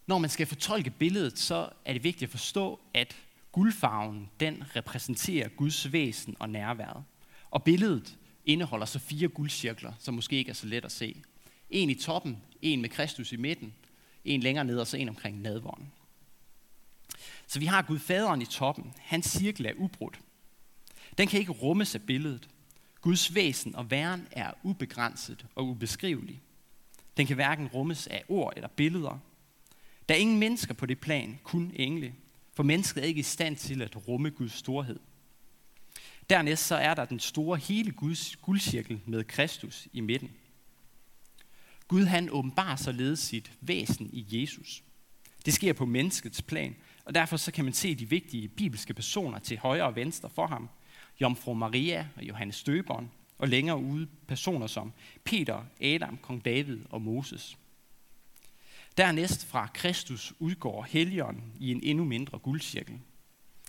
Når 0.07 0.17
man 0.17 0.29
skal 0.29 0.47
fortolke 0.47 0.89
billedet, 0.89 1.39
så 1.39 1.69
er 1.85 1.93
det 1.93 2.03
vigtigt 2.03 2.29
at 2.29 2.31
forstå, 2.31 2.79
at 2.93 3.15
guldfarven, 3.51 4.29
den 4.39 4.63
repræsenterer 4.75 5.49
Guds 5.49 5.91
væsen 5.91 6.35
og 6.39 6.49
nærværet. 6.49 7.03
Og 7.51 7.63
billedet 7.63 8.17
indeholder 8.45 8.85
så 8.85 8.99
fire 8.99 9.27
guldcirkler, 9.27 9.93
som 9.99 10.13
måske 10.13 10.35
ikke 10.35 10.49
er 10.49 10.53
så 10.53 10.67
let 10.67 10.85
at 10.85 10.91
se. 10.91 11.23
En 11.69 11.89
i 11.89 11.95
toppen, 11.95 12.37
en 12.61 12.81
med 12.81 12.89
Kristus 12.89 13.31
i 13.31 13.35
midten, 13.35 13.73
en 14.25 14.41
længere 14.41 14.65
ned 14.65 14.79
og 14.79 14.87
så 14.87 14.97
en 14.97 15.09
omkring 15.09 15.41
nadvåren. 15.41 15.91
Så 17.47 17.59
vi 17.59 17.65
har 17.65 17.81
Gud 17.81 17.99
faderen 17.99 18.41
i 18.41 18.45
toppen. 18.45 18.93
Hans 18.97 19.25
cirkel 19.25 19.65
er 19.65 19.73
ubrudt. 19.77 20.19
Den 21.17 21.27
kan 21.27 21.39
ikke 21.39 21.51
rummes 21.51 21.95
af 21.95 22.01
billedet. 22.01 22.49
Guds 23.01 23.35
væsen 23.35 23.75
og 23.75 23.91
væren 23.91 24.27
er 24.31 24.51
ubegrænset 24.63 25.45
og 25.55 25.67
ubeskrivelig. 25.67 26.41
Den 27.17 27.27
kan 27.27 27.35
hverken 27.35 27.67
rummes 27.67 28.07
af 28.07 28.23
ord 28.27 28.53
eller 28.55 28.67
billeder. 28.67 29.19
Der 30.09 30.15
er 30.15 30.19
ingen 30.19 30.39
mennesker 30.39 30.73
på 30.73 30.85
det 30.85 30.99
plan, 30.99 31.39
kun 31.43 31.71
engle. 31.75 32.13
For 32.53 32.63
mennesket 32.63 33.03
er 33.03 33.07
ikke 33.07 33.19
i 33.19 33.23
stand 33.23 33.55
til 33.55 33.81
at 33.81 34.07
rumme 34.07 34.29
Guds 34.29 34.53
storhed. 34.53 34.99
Dernæst 36.29 36.67
så 36.67 36.75
er 36.75 36.93
der 36.93 37.05
den 37.05 37.19
store 37.19 37.57
hele 37.57 37.91
Guds 37.91 38.35
guldcirkel 38.35 39.01
med 39.05 39.23
Kristus 39.23 39.87
i 39.93 40.01
midten. 40.01 40.31
Gud 41.87 42.05
han 42.05 42.29
åbenbarer 42.29 42.75
således 42.75 43.19
sit 43.19 43.51
væsen 43.61 44.09
i 44.13 44.25
Jesus. 44.29 44.83
Det 45.45 45.53
sker 45.53 45.73
på 45.73 45.85
menneskets 45.85 46.41
plan, 46.41 46.75
og 47.05 47.15
derfor 47.15 47.37
så 47.37 47.51
kan 47.51 47.65
man 47.65 47.73
se 47.73 47.95
de 47.95 48.09
vigtige 48.09 48.47
bibelske 48.47 48.93
personer 48.93 49.39
til 49.39 49.57
højre 49.57 49.85
og 49.85 49.95
venstre 49.95 50.29
for 50.29 50.47
ham. 50.47 50.69
Jomfru 51.21 51.53
Maria 51.53 52.07
og 52.15 52.23
Johannes 52.23 52.63
Døberen, 52.63 53.11
og 53.37 53.47
længere 53.47 53.77
ude 53.77 54.07
personer 54.27 54.67
som 54.67 54.93
Peter, 55.23 55.63
Adam, 55.81 56.17
kong 56.17 56.45
David 56.45 56.79
og 56.89 57.01
Moses. 57.01 57.57
Dernæst 58.97 59.45
fra 59.45 59.67
Kristus 59.73 60.33
udgår 60.39 60.83
Helligånden 60.89 61.53
i 61.59 61.71
en 61.71 61.83
endnu 61.83 62.05
mindre 62.05 62.39
guldcirkel. 62.39 62.99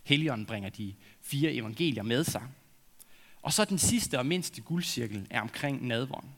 Helligånden 0.05 0.47
bringer 0.47 0.71
de 0.71 0.95
fire 1.23 1.53
evangelier 1.53 2.03
med 2.03 2.25
sig. 2.25 2.43
Og 3.43 3.53
så 3.53 3.65
den 3.65 3.79
sidste 3.79 4.19
og 4.19 4.27
mindste 4.27 4.61
guldcirkel 4.63 5.27
er 5.31 5.41
omkring 5.41 5.87
nadvåren. 5.87 6.29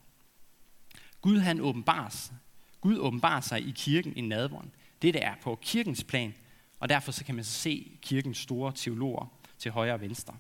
Gud 1.21 1.39
han 1.39 1.61
åbenbares. 1.61 2.33
Gud 2.81 2.99
åbenbarer 2.99 3.41
sig 3.41 3.69
i 3.69 3.73
kirken 3.77 4.17
i 4.17 4.21
nadveren. 4.21 4.71
Det 5.03 5.15
der 5.15 5.21
er 5.21 5.35
på 5.43 5.59
kirkens 5.63 6.05
plan, 6.05 6.35
og 6.81 6.89
derfor 6.89 7.13
så 7.13 7.25
kan 7.25 7.35
man 7.35 7.45
så 7.45 7.51
se 7.51 7.99
kirkens 8.03 8.39
store 8.39 8.73
teologer 8.73 9.27
til 9.59 9.71
højre 9.71 9.95
og 9.95 10.01
venstre. 10.01 10.37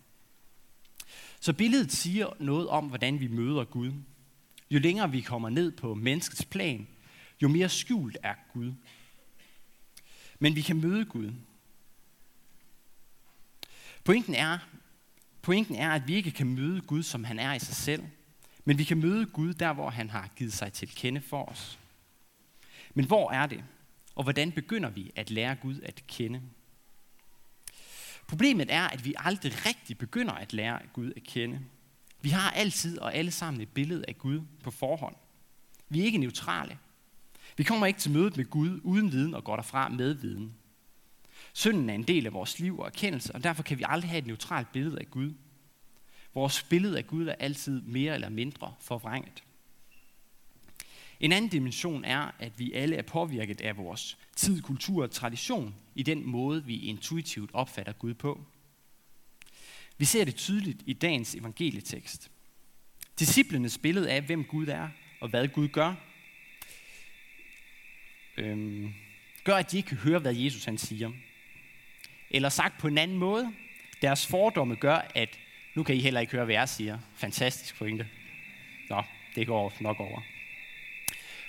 Så 1.40 1.52
billedet 1.52 1.92
siger 1.92 2.30
noget 2.40 2.68
om, 2.68 2.86
hvordan 2.86 3.20
vi 3.20 3.28
møder 3.28 3.64
Gud. 3.64 3.92
Jo 4.70 4.78
længere 4.78 5.10
vi 5.10 5.20
kommer 5.20 5.48
ned 5.48 5.72
på 5.72 5.94
menneskets 5.94 6.44
plan, 6.44 6.88
jo 7.42 7.48
mere 7.48 7.68
skjult 7.68 8.18
er 8.22 8.34
Gud. 8.52 8.72
Men 10.38 10.56
vi 10.56 10.60
kan 10.60 10.80
møde 10.80 11.04
Gud. 11.04 11.32
Pointen 14.04 14.34
er, 14.34 14.58
pointen 15.42 15.76
er, 15.76 15.90
at 15.90 16.08
vi 16.08 16.14
ikke 16.14 16.30
kan 16.30 16.46
møde 16.46 16.80
Gud, 16.80 17.02
som 17.02 17.24
han 17.24 17.38
er 17.38 17.54
i 17.54 17.58
sig 17.58 17.74
selv, 17.74 18.04
men 18.64 18.78
vi 18.78 18.84
kan 18.84 18.98
møde 18.98 19.26
Gud 19.26 19.54
der, 19.54 19.72
hvor 19.72 19.90
han 19.90 20.10
har 20.10 20.28
givet 20.36 20.52
sig 20.52 20.72
til 20.72 20.88
kende 20.94 21.20
for 21.20 21.44
os. 21.44 21.78
Men 22.94 23.04
hvor 23.04 23.30
er 23.30 23.46
det? 23.46 23.64
Og 24.14 24.22
hvordan 24.22 24.52
begynder 24.52 24.90
vi 24.90 25.12
at 25.16 25.30
lære 25.30 25.54
Gud 25.54 25.80
at 25.82 26.02
kende? 26.06 26.42
Problemet 28.28 28.72
er, 28.72 28.88
at 28.88 29.04
vi 29.04 29.14
aldrig 29.16 29.66
rigtig 29.66 29.98
begynder 29.98 30.32
at 30.32 30.52
lære 30.52 30.80
Gud 30.92 31.12
at 31.16 31.22
kende. 31.22 31.60
Vi 32.20 32.28
har 32.28 32.50
altid 32.50 32.98
og 32.98 33.14
alle 33.14 33.30
sammen 33.30 33.60
et 33.60 33.68
billede 33.68 34.04
af 34.08 34.18
Gud 34.18 34.40
på 34.62 34.70
forhånd. 34.70 35.16
Vi 35.88 36.00
er 36.00 36.04
ikke 36.04 36.18
neutrale. 36.18 36.78
Vi 37.56 37.64
kommer 37.64 37.86
ikke 37.86 38.00
til 38.00 38.10
mødet 38.10 38.36
med 38.36 38.44
Gud 38.44 38.80
uden 38.84 39.12
viden 39.12 39.34
og 39.34 39.44
går 39.44 39.56
derfra 39.56 39.88
med 39.88 40.14
viden. 40.14 40.54
Synden 41.52 41.90
er 41.90 41.94
en 41.94 42.02
del 42.02 42.26
af 42.26 42.32
vores 42.32 42.58
liv 42.58 42.78
og 42.78 42.86
erkendelse, 42.86 43.34
og 43.34 43.44
derfor 43.44 43.62
kan 43.62 43.78
vi 43.78 43.84
aldrig 43.86 44.10
have 44.10 44.18
et 44.18 44.26
neutralt 44.26 44.72
billede 44.72 44.98
af 44.98 45.10
Gud. 45.10 45.34
Vores 46.34 46.62
billede 46.62 46.98
af 46.98 47.06
Gud 47.06 47.26
er 47.26 47.34
altid 47.34 47.80
mere 47.82 48.14
eller 48.14 48.28
mindre 48.28 48.74
forvrænget. 48.80 49.42
En 51.20 51.32
anden 51.32 51.50
dimension 51.50 52.04
er, 52.04 52.30
at 52.38 52.58
vi 52.58 52.72
alle 52.72 52.96
er 52.96 53.02
påvirket 53.02 53.60
af 53.60 53.76
vores 53.76 54.18
tid, 54.36 54.62
kultur 54.62 55.02
og 55.02 55.10
tradition 55.10 55.74
i 55.94 56.02
den 56.02 56.26
måde, 56.26 56.64
vi 56.64 56.78
intuitivt 56.78 57.50
opfatter 57.52 57.92
Gud 57.92 58.14
på. 58.14 58.44
Vi 59.98 60.04
ser 60.04 60.24
det 60.24 60.34
tydeligt 60.34 60.82
i 60.86 60.92
dagens 60.92 61.34
evangelietekst. 61.34 62.30
Disciplenes 63.18 63.78
billede 63.78 64.10
af, 64.10 64.22
hvem 64.22 64.44
Gud 64.44 64.66
er 64.66 64.88
og 65.20 65.28
hvad 65.28 65.48
Gud 65.48 65.68
gør, 65.68 65.94
øhm, 68.36 68.94
gør, 69.44 69.56
at 69.56 69.72
de 69.72 69.76
ikke 69.76 69.88
kan 69.88 69.96
høre, 69.96 70.18
hvad 70.18 70.34
Jesus 70.34 70.64
han 70.64 70.78
siger. 70.78 71.12
Eller 72.30 72.48
sagt 72.48 72.80
på 72.80 72.88
en 72.88 72.98
anden 72.98 73.18
måde, 73.18 73.52
deres 74.02 74.26
fordomme 74.26 74.74
gør, 74.74 74.96
at 75.14 75.38
nu 75.80 75.84
kan 75.84 75.94
I 75.96 76.00
heller 76.00 76.20
ikke 76.20 76.32
høre, 76.32 76.44
hvad 76.44 76.54
jeg 76.54 76.68
siger. 76.68 76.98
Fantastisk 77.16 77.78
pointe. 77.78 78.06
Nå, 78.90 79.02
det 79.34 79.46
går 79.46 79.72
nok 79.80 80.00
over. 80.00 80.20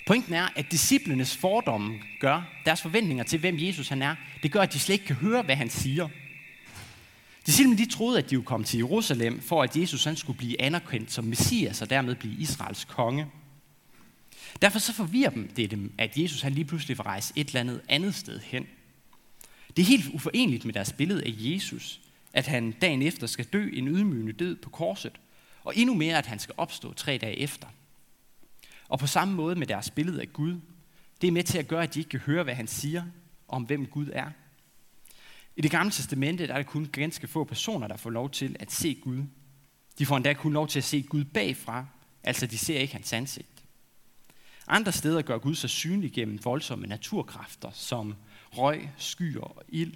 Pointen 0.06 0.34
er, 0.34 0.48
at 0.56 0.70
disciplenes 0.70 1.36
fordomme 1.36 2.00
gør, 2.20 2.42
deres 2.64 2.82
forventninger 2.82 3.24
til, 3.24 3.38
hvem 3.38 3.56
Jesus 3.58 3.88
han 3.88 4.02
er, 4.02 4.14
det 4.42 4.52
gør, 4.52 4.60
at 4.60 4.72
de 4.72 4.78
slet 4.78 4.92
ikke 4.92 5.04
kan 5.04 5.16
høre, 5.16 5.42
hvad 5.42 5.56
han 5.56 5.70
siger. 5.70 6.08
Disciplene 7.46 7.78
de 7.78 7.90
troede, 7.90 8.18
at 8.18 8.24
de 8.24 8.36
ville 8.36 8.46
komme 8.46 8.66
til 8.66 8.78
Jerusalem, 8.78 9.40
for 9.40 9.62
at 9.62 9.76
Jesus 9.76 10.04
han 10.04 10.16
skulle 10.16 10.38
blive 10.38 10.62
anerkendt 10.62 11.12
som 11.12 11.24
Messias 11.24 11.82
og 11.82 11.90
dermed 11.90 12.14
blive 12.14 12.34
Israels 12.34 12.84
konge. 12.84 13.26
Derfor 14.62 14.78
så 14.78 14.92
forvirrer 14.92 15.32
det 15.56 15.70
dem, 15.70 15.92
at 15.98 16.18
Jesus 16.18 16.40
han 16.42 16.52
lige 16.52 16.64
pludselig 16.64 16.98
vil 16.98 17.02
rejse 17.02 17.32
et 17.36 17.46
eller 17.46 17.60
andet 17.60 17.80
andet 17.88 18.14
sted 18.14 18.40
hen. 18.40 18.66
Det 19.76 19.82
er 19.82 19.86
helt 19.86 20.08
uforenligt 20.08 20.64
med 20.64 20.74
deres 20.74 20.92
billede 20.92 21.24
af 21.24 21.34
Jesus, 21.36 22.00
at 22.32 22.46
han 22.46 22.72
dagen 22.72 23.02
efter 23.02 23.26
skal 23.26 23.44
dø 23.44 23.70
en 23.72 23.88
ydmygende 23.88 24.32
død 24.32 24.56
på 24.56 24.70
korset, 24.70 25.20
og 25.64 25.76
endnu 25.76 25.94
mere, 25.94 26.18
at 26.18 26.26
han 26.26 26.38
skal 26.38 26.54
opstå 26.58 26.92
tre 26.92 27.18
dage 27.18 27.38
efter. 27.38 27.66
Og 28.88 28.98
på 28.98 29.06
samme 29.06 29.34
måde 29.34 29.56
med 29.56 29.66
deres 29.66 29.90
billede 29.90 30.20
af 30.20 30.32
Gud, 30.32 30.60
det 31.20 31.28
er 31.28 31.32
med 31.32 31.42
til 31.42 31.58
at 31.58 31.68
gøre, 31.68 31.82
at 31.82 31.94
de 31.94 31.98
ikke 31.98 32.10
kan 32.10 32.20
høre, 32.20 32.44
hvad 32.44 32.54
han 32.54 32.66
siger 32.66 33.04
om, 33.48 33.62
hvem 33.62 33.86
Gud 33.86 34.08
er. 34.12 34.30
I 35.56 35.60
det 35.60 35.70
gamle 35.70 35.90
testamente 35.90 36.46
der 36.46 36.54
er 36.54 36.58
det 36.58 36.66
kun 36.66 36.88
ganske 36.92 37.26
få 37.26 37.44
personer, 37.44 37.88
der 37.88 37.96
får 37.96 38.10
lov 38.10 38.30
til 38.30 38.56
at 38.60 38.72
se 38.72 38.94
Gud. 38.94 39.22
De 39.98 40.06
får 40.06 40.16
endda 40.16 40.32
kun 40.32 40.52
lov 40.52 40.68
til 40.68 40.78
at 40.78 40.84
se 40.84 41.02
Gud 41.02 41.24
bagfra, 41.24 41.86
altså 42.22 42.46
de 42.46 42.58
ser 42.58 42.78
ikke 42.78 42.92
hans 42.92 43.12
ansigt. 43.12 43.64
Andre 44.66 44.92
steder 44.92 45.22
gør 45.22 45.38
Gud 45.38 45.54
sig 45.54 45.70
synlig 45.70 46.12
gennem 46.12 46.44
voldsomme 46.44 46.86
naturkræfter, 46.86 47.70
som 47.72 48.14
røg, 48.52 48.90
skyer 48.96 49.40
og 49.40 49.62
ild. 49.68 49.94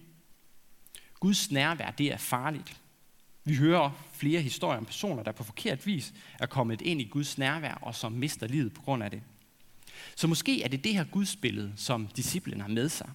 Guds 1.27 1.51
nærvær, 1.51 1.91
det 1.91 2.13
er 2.13 2.17
farligt. 2.17 2.77
Vi 3.45 3.57
hører 3.57 3.91
flere 4.13 4.41
historier 4.41 4.79
om 4.79 4.85
personer, 4.85 5.23
der 5.23 5.33
på 5.33 5.45
forkert 5.45 5.87
vis 5.87 6.15
er 6.41 6.47
kommet 6.47 6.81
ind 6.81 7.01
i 7.01 7.05
Guds 7.05 7.39
nærvær, 7.39 7.75
og 7.75 7.95
som 7.95 8.13
mister 8.13 8.47
livet 8.47 8.75
på 8.75 8.83
grund 8.83 9.03
af 9.03 9.11
det. 9.11 9.23
Så 10.17 10.27
måske 10.27 10.63
er 10.63 10.69
det 10.69 10.85
det 10.85 10.95
her 10.95 11.05
gudsbillede, 11.05 11.73
som 11.77 12.07
disciplen 12.07 12.61
har 12.61 12.69
med 12.69 12.89
sig. 12.89 13.11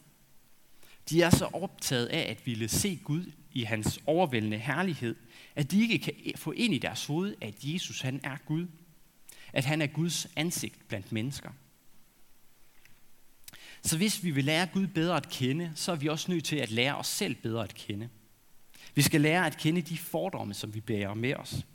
De 1.10 1.22
er 1.22 1.30
så 1.30 1.46
optaget 1.46 2.06
af 2.06 2.32
at 2.32 2.46
ville 2.46 2.68
se 2.68 3.00
Gud 3.04 3.32
i 3.54 3.64
hans 3.64 4.00
overvældende 4.06 4.58
herlighed, 4.58 5.16
at 5.56 5.72
de 5.72 5.82
ikke 5.82 6.00
kan 6.00 6.14
få 6.36 6.52
ind 6.52 6.74
i 6.74 6.78
deres 6.78 7.06
hoved, 7.06 7.36
at 7.42 7.56
Jesus 7.64 8.02
han 8.02 8.20
er 8.24 8.38
Gud. 8.46 8.68
At 9.54 9.66
han 9.66 9.82
er 9.82 9.88
Guds 9.88 10.28
ansigt 10.36 10.88
blandt 10.88 11.12
mennesker. 11.12 11.50
Så 13.82 13.98
hvis 13.98 14.24
vi 14.24 14.32
vil 14.32 14.46
lære 14.46 14.68
Gud 14.74 14.88
bedre 14.88 15.18
at 15.18 15.30
kende, 15.30 15.72
så 15.76 15.92
er 15.92 15.96
vi 15.96 16.08
også 16.08 16.32
nødt 16.32 16.46
til 16.46 16.56
at 16.56 16.72
lære 16.72 16.96
os 16.96 17.08
selv 17.08 17.36
bedre 17.36 17.64
at 17.64 17.74
kende. 17.74 18.10
Vi 18.96 19.02
skal 19.02 19.22
lære 19.22 19.46
at 19.46 19.58
kende 19.58 19.82
de 19.82 19.98
fordomme, 19.98 20.54
som 20.54 20.74
vi 20.74 20.82
bærer 20.82 21.14
med 21.14 21.36
os. 21.36 21.66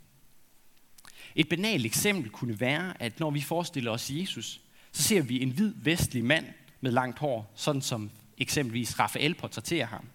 Et 1.35 1.49
banalt 1.49 1.85
eksempel 1.85 2.29
kunne 2.29 2.59
være, 2.59 3.01
at 3.01 3.19
når 3.19 3.31
vi 3.31 3.41
forestiller 3.41 3.91
os 3.91 4.09
Jesus, 4.09 4.61
så 4.91 5.03
ser 5.03 5.21
vi 5.21 5.41
en 5.41 5.51
hvid 5.51 5.73
vestlig 5.75 6.25
mand 6.25 6.45
med 6.81 6.91
langt 6.91 7.19
hår, 7.19 7.51
sådan 7.55 7.81
som 7.81 8.11
eksempelvis 8.37 8.99
Raphael 8.99 9.35
portrætterer 9.35 9.85
ham. 9.85 10.05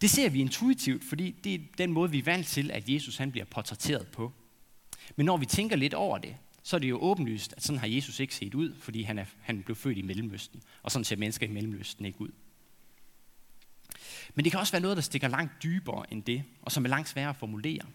Det 0.00 0.10
ser 0.10 0.28
vi 0.28 0.40
intuitivt, 0.40 1.04
fordi 1.04 1.30
det 1.30 1.54
er 1.54 1.58
den 1.78 1.92
måde, 1.92 2.10
vi 2.10 2.18
er 2.18 2.22
vant 2.22 2.46
til, 2.46 2.70
at 2.70 2.88
Jesus 2.88 3.16
han 3.16 3.32
bliver 3.32 3.44
portrætteret 3.44 4.06
på. 4.06 4.32
Men 5.16 5.26
når 5.26 5.36
vi 5.36 5.46
tænker 5.46 5.76
lidt 5.76 5.94
over 5.94 6.18
det, 6.18 6.36
så 6.62 6.76
er 6.76 6.80
det 6.80 6.90
jo 6.90 6.98
åbenlyst, 6.98 7.54
at 7.56 7.62
sådan 7.62 7.78
har 7.78 7.86
Jesus 7.86 8.20
ikke 8.20 8.34
set 8.34 8.54
ud, 8.54 8.74
fordi 8.74 9.02
han, 9.02 9.18
er, 9.18 9.24
han 9.40 9.62
blev 9.62 9.76
født 9.76 9.98
i 9.98 10.02
Mellemøsten, 10.02 10.62
og 10.82 10.90
sådan 10.90 11.04
ser 11.04 11.16
mennesker 11.16 11.46
i 11.46 11.50
Mellemøsten 11.50 12.04
ikke 12.04 12.20
ud. 12.20 12.30
Men 14.34 14.44
det 14.44 14.52
kan 14.52 14.60
også 14.60 14.72
være 14.72 14.82
noget, 14.82 14.96
der 14.96 15.02
stikker 15.02 15.28
langt 15.28 15.62
dybere 15.62 16.12
end 16.12 16.22
det, 16.22 16.44
og 16.62 16.72
som 16.72 16.84
er 16.84 16.88
langt 16.88 17.08
sværere 17.08 17.30
at 17.30 17.36
formulere. 17.36 17.86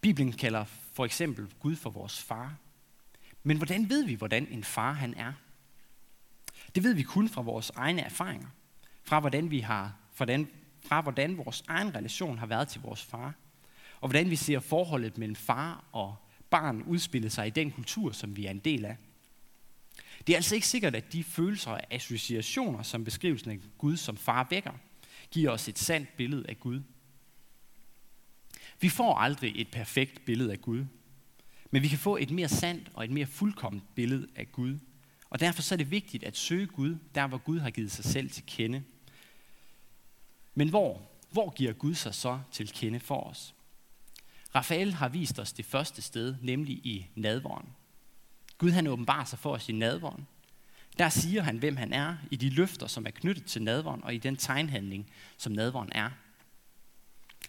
Bibelen 0.00 0.32
kalder 0.32 0.64
for 0.92 1.04
eksempel 1.04 1.46
Gud 1.60 1.76
for 1.76 1.90
vores 1.90 2.22
far. 2.22 2.56
Men 3.42 3.56
hvordan 3.56 3.88
ved 3.88 4.04
vi, 4.04 4.14
hvordan 4.14 4.48
en 4.50 4.64
far 4.64 4.92
han 4.92 5.14
er? 5.14 5.32
Det 6.74 6.82
ved 6.82 6.94
vi 6.94 7.02
kun 7.02 7.28
fra 7.28 7.42
vores 7.42 7.70
egne 7.70 8.02
erfaringer, 8.02 8.48
fra 9.04 9.20
hvordan 9.20 9.50
vi 9.50 9.60
har, 9.60 9.96
fra, 10.12 10.24
den, 10.24 10.48
fra 10.84 11.00
hvordan 11.00 11.38
vores 11.38 11.64
egen 11.68 11.94
relation 11.94 12.38
har 12.38 12.46
været 12.46 12.68
til 12.68 12.80
vores 12.80 13.04
far, 13.04 13.34
og 14.00 14.08
hvordan 14.08 14.30
vi 14.30 14.36
ser 14.36 14.60
forholdet 14.60 15.18
mellem 15.18 15.36
far 15.36 15.84
og 15.92 16.16
barn 16.50 16.82
udspille 16.82 17.30
sig 17.30 17.46
i 17.46 17.50
den 17.50 17.70
kultur, 17.70 18.12
som 18.12 18.36
vi 18.36 18.46
er 18.46 18.50
en 18.50 18.58
del 18.58 18.84
af. 18.84 18.96
Det 20.26 20.32
er 20.32 20.36
altså 20.36 20.54
ikke 20.54 20.68
sikkert, 20.68 20.94
at 20.94 21.12
de 21.12 21.24
følelser 21.24 21.70
og 21.70 21.80
associationer, 21.90 22.82
som 22.82 23.04
beskrivelsen 23.04 23.50
af 23.50 23.58
Gud 23.78 23.96
som 23.96 24.16
far 24.16 24.46
vækker, 24.50 24.72
giver 25.30 25.50
os 25.50 25.68
et 25.68 25.78
sandt 25.78 26.16
billede 26.16 26.44
af 26.48 26.60
Gud. 26.60 26.80
Vi 28.80 28.88
får 28.88 29.14
aldrig 29.14 29.52
et 29.56 29.68
perfekt 29.70 30.24
billede 30.24 30.52
af 30.52 30.60
Gud, 30.60 30.84
men 31.70 31.82
vi 31.82 31.88
kan 31.88 31.98
få 31.98 32.16
et 32.16 32.30
mere 32.30 32.48
sandt 32.48 32.90
og 32.94 33.04
et 33.04 33.10
mere 33.10 33.26
fuldkomment 33.26 33.94
billede 33.94 34.28
af 34.36 34.52
Gud. 34.52 34.78
Og 35.30 35.40
derfor 35.40 35.62
så 35.62 35.74
er 35.74 35.76
det 35.76 35.90
vigtigt 35.90 36.24
at 36.24 36.36
søge 36.36 36.66
Gud, 36.66 36.96
der 37.14 37.26
hvor 37.26 37.38
Gud 37.38 37.58
har 37.58 37.70
givet 37.70 37.92
sig 37.92 38.04
selv 38.04 38.30
til 38.30 38.44
kende. 38.46 38.82
Men 40.54 40.68
hvor? 40.68 41.02
Hvor 41.30 41.50
giver 41.50 41.72
Gud 41.72 41.94
sig 41.94 42.14
så 42.14 42.40
til 42.52 42.72
kende 42.72 43.00
for 43.00 43.20
os? 43.20 43.54
Rafael 44.56 44.92
har 44.92 45.08
vist 45.08 45.38
os 45.38 45.52
det 45.52 45.64
første 45.64 46.02
sted, 46.02 46.34
nemlig 46.42 46.74
i 46.74 47.06
nadvåren. 47.14 47.68
Gud 48.58 48.70
han 48.70 48.86
åbenbarer 48.86 49.24
sig 49.24 49.38
for 49.38 49.52
os 49.52 49.68
i 49.68 49.72
nadvåren. 49.72 50.26
Der 50.98 51.08
siger 51.08 51.42
han, 51.42 51.58
hvem 51.58 51.76
han 51.76 51.92
er, 51.92 52.16
i 52.30 52.36
de 52.36 52.50
løfter, 52.50 52.86
som 52.86 53.06
er 53.06 53.10
knyttet 53.10 53.44
til 53.44 53.62
nadvåren, 53.62 54.04
og 54.04 54.14
i 54.14 54.18
den 54.18 54.36
tegnhandling, 54.36 55.10
som 55.36 55.52
nadvåren 55.52 55.88
er. 55.92 56.10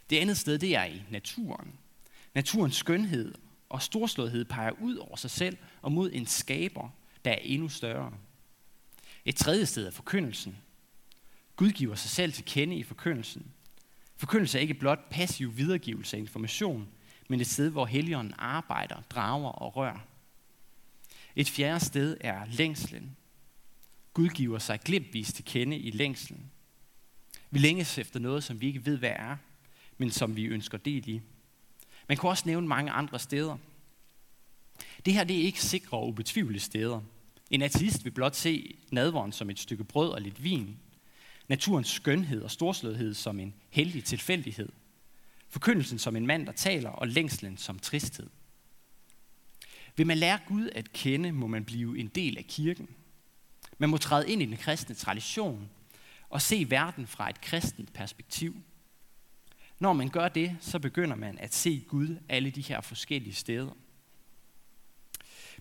Det 0.10 0.18
andet 0.18 0.38
sted, 0.38 0.60
det 0.60 0.76
er 0.76 0.86
i 0.86 1.04
naturen. 1.10 1.74
Naturens 2.34 2.76
skønhed 2.76 3.36
og 3.70 3.82
storslåethed 3.82 4.46
peger 4.46 4.72
ud 4.72 4.96
over 4.96 5.16
sig 5.16 5.32
selv 5.32 5.58
og 5.82 5.92
mod 5.92 6.12
en 6.14 6.26
skaber, 6.26 6.90
der 7.26 7.32
er 7.32 7.40
endnu 7.42 7.70
større. 7.70 8.14
Et 9.26 9.36
tredje 9.36 9.66
sted 9.66 9.88
er 9.88 9.92
forkyndelsen. 9.92 10.58
Gud 11.56 11.72
giver 11.72 11.96
sig 11.96 12.10
selv 12.10 12.34
til 12.34 12.46
kende 12.46 12.76
i 12.76 12.84
forkyndelsen. 12.84 13.52
Forkyndelse 14.16 14.58
er 14.58 14.62
ikke 14.62 14.74
blot 14.74 15.10
passiv 15.10 15.58
videregivelse 15.58 16.18
af 16.18 16.22
information, 16.22 16.88
men 17.28 17.40
et 17.40 17.48
sted, 17.48 17.70
hvor 17.70 17.86
Helligånden 17.86 18.34
arbejder, 18.38 19.02
drager 19.10 19.50
og 19.50 19.76
rører. 19.76 20.00
Et 21.36 21.50
fjerde 21.50 21.86
sted 21.86 22.18
er 22.22 22.46
længslen. 22.46 23.18
Gud 24.14 24.30
giver 24.30 24.60
sig 24.60 24.80
glimtvis 24.80 25.34
til 25.34 25.46
kende 25.46 25.78
i 25.78 25.92
længslen. 25.92 26.52
Vi 27.50 27.60
længes 27.60 27.98
efter 27.98 28.20
noget, 28.20 28.44
som 28.44 28.62
vi 28.62 28.68
ikke 28.68 28.86
ved, 28.86 28.98
hvad 28.98 29.14
er, 29.16 29.38
men 29.98 30.12
som 30.12 30.36
vi 30.36 30.46
ønsker 30.46 30.78
del 30.78 31.10
i. 31.10 31.22
Man 32.08 32.18
kan 32.18 32.30
også 32.30 32.44
nævne 32.46 32.68
mange 32.68 32.92
andre 32.92 33.20
steder. 33.20 33.58
Det 35.06 35.14
her 35.14 35.24
det 35.24 35.38
er 35.38 35.44
ikke 35.44 35.62
sikre 35.62 35.98
og 35.98 36.08
ubetvivlige 36.08 36.62
steder. 36.62 37.02
En 37.50 37.62
ateist 37.62 38.06
vil 38.06 38.12
blot 38.12 38.36
se 38.36 38.78
nadvåren 38.92 39.32
som 39.32 39.50
et 39.50 39.60
stykke 39.60 39.84
brød 39.84 40.10
og 40.10 40.22
lidt 40.22 40.44
vin. 40.44 40.78
Naturens 41.48 41.90
skønhed 41.90 42.42
og 42.42 42.52
storslåethed 42.52 43.14
som 43.14 43.40
en 43.40 43.54
heldig 43.70 44.04
tilfældighed. 44.04 44.70
Forkyndelsen 45.50 46.00
som 46.00 46.16
en 46.16 46.28
mand, 46.28 46.46
der 46.46 46.52
taler, 46.52 46.90
og 46.90 47.08
længslen 47.08 47.58
som 47.58 47.80
tristhed. 47.80 48.30
Vil 49.96 50.08
man 50.08 50.18
lære 50.18 50.40
Gud 50.48 50.70
at 50.76 50.94
kende, 50.94 51.32
må 51.32 51.48
man 51.48 51.66
blive 51.66 52.00
en 52.00 52.08
del 52.08 52.38
af 52.38 52.46
kirken. 52.46 52.90
Man 53.78 53.90
må 53.90 53.98
træde 53.98 54.30
ind 54.30 54.42
i 54.42 54.46
den 54.46 54.58
kristne 54.58 54.96
tradition 54.96 55.70
og 56.30 56.42
se 56.42 56.66
verden 56.70 57.08
fra 57.08 57.30
et 57.30 57.42
kristent 57.42 57.94
perspektiv. 57.94 58.56
Når 59.80 59.94
man 59.94 60.10
gør 60.10 60.28
det, 60.28 60.58
så 60.62 60.80
begynder 60.80 61.16
man 61.16 61.38
at 61.38 61.54
se 61.54 61.86
Gud 61.88 62.18
alle 62.30 62.52
de 62.52 62.62
her 62.62 62.82
forskellige 62.82 63.34
steder. 63.34 63.72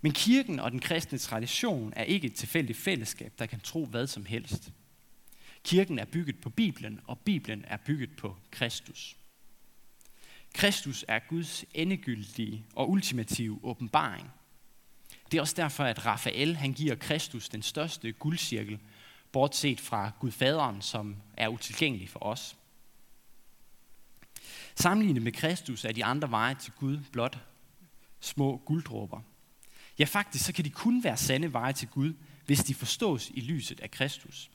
Men 0.02 0.12
kirken 0.12 0.60
og 0.60 0.70
den 0.70 0.80
kristne 0.80 1.18
tradition 1.18 1.92
er 1.96 2.04
ikke 2.04 2.26
et 2.26 2.34
tilfældigt 2.34 2.78
fællesskab, 2.78 3.32
der 3.38 3.46
kan 3.46 3.60
tro 3.60 3.86
hvad 3.86 4.06
som 4.06 4.24
helst. 4.24 4.72
Kirken 5.64 5.98
er 5.98 6.04
bygget 6.04 6.40
på 6.40 6.50
Bibelen, 6.50 7.00
og 7.04 7.18
Bibelen 7.18 7.64
er 7.66 7.76
bygget 7.76 8.16
på 8.16 8.36
Kristus. 8.50 9.16
Kristus 10.56 11.04
er 11.08 11.18
Guds 11.18 11.64
endegyldige 11.74 12.64
og 12.74 12.90
ultimative 12.90 13.60
åbenbaring. 13.62 14.30
Det 15.30 15.38
er 15.38 15.40
også 15.40 15.54
derfor, 15.56 15.84
at 15.84 16.06
Rafael 16.06 16.56
han 16.56 16.72
giver 16.72 16.94
Kristus 16.94 17.48
den 17.48 17.62
største 17.62 18.12
guldcirkel, 18.12 18.78
bortset 19.32 19.80
fra 19.80 20.10
Gud 20.20 20.30
Faderen, 20.30 20.82
som 20.82 21.16
er 21.36 21.48
utilgængelig 21.48 22.08
for 22.08 22.20
os. 22.20 22.56
Sammenlignet 24.74 25.22
med 25.22 25.32
Kristus 25.32 25.84
er 25.84 25.92
de 25.92 26.04
andre 26.04 26.30
veje 26.30 26.54
til 26.54 26.72
Gud 26.72 26.98
blot 27.12 27.38
små 28.20 28.56
gulddråber. 28.56 29.20
Ja, 29.98 30.04
faktisk 30.04 30.44
så 30.44 30.52
kan 30.52 30.64
de 30.64 30.70
kun 30.70 31.04
være 31.04 31.16
sande 31.16 31.52
veje 31.52 31.72
til 31.72 31.88
Gud, 31.88 32.14
hvis 32.46 32.64
de 32.64 32.74
forstås 32.74 33.30
i 33.34 33.40
lyset 33.40 33.80
af 33.80 33.90
Kristus. 33.90 34.50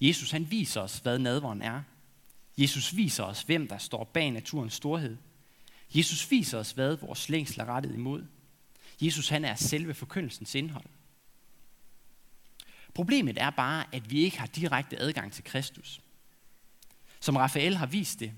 Jesus 0.00 0.30
han 0.30 0.50
viser 0.50 0.80
os, 0.80 0.98
hvad 0.98 1.18
nadveren 1.18 1.62
er. 1.62 1.82
Jesus 2.60 2.96
viser 2.96 3.24
os, 3.24 3.42
hvem 3.42 3.68
der 3.68 3.78
står 3.78 4.04
bag 4.04 4.30
naturens 4.30 4.74
storhed. 4.74 5.16
Jesus 5.94 6.30
viser 6.30 6.58
os, 6.58 6.70
hvad 6.70 6.96
vores 6.96 7.28
længsel 7.28 7.60
er 7.60 7.64
rettet 7.64 7.94
imod. 7.94 8.26
Jesus 9.00 9.28
han 9.28 9.44
er 9.44 9.54
selve 9.54 9.94
forkyndelsens 9.94 10.54
indhold. 10.54 10.84
Problemet 12.94 13.38
er 13.38 13.50
bare, 13.50 13.84
at 13.92 14.10
vi 14.10 14.20
ikke 14.20 14.38
har 14.38 14.46
direkte 14.46 15.00
adgang 15.00 15.32
til 15.32 15.44
Kristus. 15.44 16.00
Som 17.20 17.36
Rafael 17.36 17.76
har 17.76 17.86
vist 17.86 18.20
det, 18.20 18.32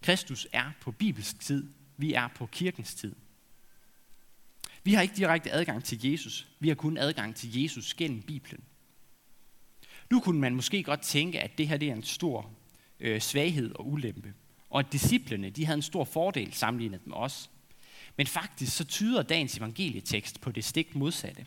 Kristus 0.00 0.46
er 0.52 0.70
på 0.80 0.92
bibelsk 0.92 1.40
tid, 1.40 1.72
vi 1.96 2.12
er 2.12 2.28
på 2.28 2.46
kirkens 2.46 2.94
tid. 2.94 3.16
Vi 4.84 4.94
har 4.94 5.02
ikke 5.02 5.16
direkte 5.16 5.52
adgang 5.52 5.84
til 5.84 6.10
Jesus, 6.10 6.48
vi 6.58 6.68
har 6.68 6.74
kun 6.74 6.96
adgang 6.96 7.36
til 7.36 7.62
Jesus 7.62 7.94
gennem 7.94 8.22
Bibelen. 8.22 8.64
Nu 10.10 10.20
kunne 10.20 10.40
man 10.40 10.54
måske 10.54 10.82
godt 10.82 11.02
tænke, 11.02 11.40
at 11.40 11.58
det 11.58 11.68
her 11.68 11.76
det 11.76 11.88
er 11.88 11.92
en 11.92 12.02
stor 12.02 12.59
øh, 13.00 13.20
svaghed 13.20 13.74
og 13.74 13.88
ulempe, 13.88 14.34
og 14.70 14.80
at 14.80 14.92
disciplene 14.92 15.50
de 15.50 15.64
havde 15.64 15.76
en 15.76 15.82
stor 15.82 16.04
fordel 16.04 16.52
sammenlignet 16.52 17.06
med 17.06 17.16
os. 17.16 17.50
Men 18.16 18.26
faktisk 18.26 18.76
så 18.76 18.84
tyder 18.84 19.22
dagens 19.22 19.56
evangelietekst 19.56 20.40
på 20.40 20.52
det 20.52 20.64
stik 20.64 20.94
modsatte. 20.94 21.46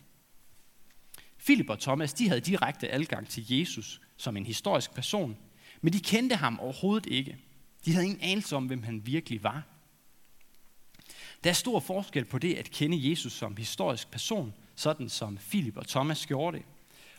Philip 1.38 1.70
og 1.70 1.80
Thomas 1.80 2.12
de 2.12 2.28
havde 2.28 2.40
direkte 2.40 2.90
adgang 2.90 3.28
til 3.28 3.44
Jesus 3.48 4.00
som 4.16 4.36
en 4.36 4.46
historisk 4.46 4.94
person, 4.94 5.36
men 5.80 5.92
de 5.92 6.00
kendte 6.00 6.36
ham 6.36 6.60
overhovedet 6.60 7.06
ikke. 7.06 7.36
De 7.84 7.92
havde 7.92 8.06
ingen 8.06 8.22
anelse 8.22 8.56
om, 8.56 8.66
hvem 8.66 8.82
han 8.82 9.06
virkelig 9.06 9.42
var. 9.42 9.62
Der 11.44 11.50
er 11.50 11.54
stor 11.54 11.80
forskel 11.80 12.24
på 12.24 12.38
det 12.38 12.54
at 12.54 12.70
kende 12.70 13.10
Jesus 13.10 13.32
som 13.32 13.56
historisk 13.56 14.10
person, 14.10 14.54
sådan 14.74 15.08
som 15.08 15.36
Philip 15.36 15.76
og 15.76 15.88
Thomas 15.88 16.26
gjorde 16.26 16.56
det, 16.56 16.66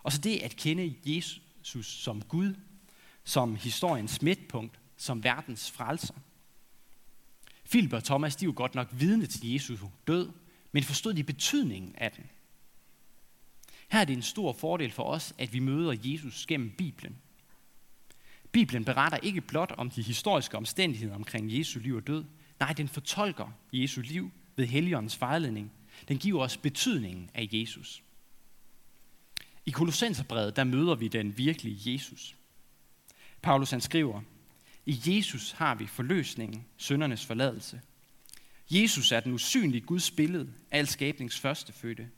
og 0.04 0.12
så 0.12 0.17
det 0.17 0.39
at 0.39 0.56
kende 0.56 0.95
Jesus 1.06 1.41
som 1.86 2.21
Gud, 2.21 2.54
som 3.26 3.56
historiens 3.56 4.22
midtpunkt, 4.22 4.80
som 4.98 5.24
verdens 5.24 5.72
frelser. 5.72 6.14
Philip 7.70 7.94
og 7.94 8.04
Thomas, 8.04 8.36
de 8.36 8.48
var 8.48 8.54
godt 8.54 8.76
nok 8.76 8.88
vidne 8.92 9.26
til 9.26 9.54
Jesus 9.54 9.80
død, 10.08 10.30
men 10.72 10.84
forstod 10.84 11.14
de 11.14 11.24
betydningen 11.24 11.96
af 11.98 12.12
den. 12.12 12.24
Her 13.88 14.00
er 14.00 14.06
det 14.06 14.14
en 14.14 14.22
stor 14.22 14.54
fordel 14.54 14.92
for 14.92 15.04
os, 15.04 15.34
at 15.38 15.54
vi 15.54 15.60
møder 15.60 15.96
Jesus 16.04 16.46
gennem 16.46 16.72
Bibelen. 16.72 17.18
Bibelen 18.52 18.86
beretter 18.86 19.18
ikke 19.18 19.42
blot 19.42 19.72
om 19.78 19.90
de 19.90 20.02
historiske 20.02 20.58
omstændigheder 20.58 21.16
omkring 21.16 21.58
Jesu 21.58 21.80
liv 21.80 21.96
og 21.96 22.08
død. 22.08 22.26
Nej, 22.60 22.74
den 22.74 22.88
fortolker 22.88 23.52
Jesu 23.74 24.02
liv 24.02 24.32
ved 24.56 24.66
Helligåndens 24.68 25.22
vejledning. 25.22 25.72
Den 26.08 26.18
giver 26.18 26.42
os 26.44 26.58
betydningen 26.58 27.30
af 27.34 27.50
Jesus. 27.52 28.04
I 29.66 29.72
Kolossenserbrevet, 29.72 30.56
der 30.56 30.64
møder 30.64 30.96
vi 30.96 31.08
den 31.08 31.38
virkelige 31.38 31.94
Jesus. 31.94 32.36
Paulus 33.46 33.72
han 33.72 33.82
skriver, 33.82 34.22
i 34.86 35.02
Jesus 35.06 35.52
har 35.52 35.76
vi 35.76 35.88
forløsningen, 35.88 36.66
søndernes 36.78 37.26
forladelse. 37.26 37.82
Jesus 38.70 39.12
er 39.12 39.20
den 39.20 39.34
usynlige 39.34 39.82
Guds 39.82 40.12
billede, 40.12 40.54
al 40.72 40.88
skabnings 40.88 41.40
førstefødte. 41.40 42.10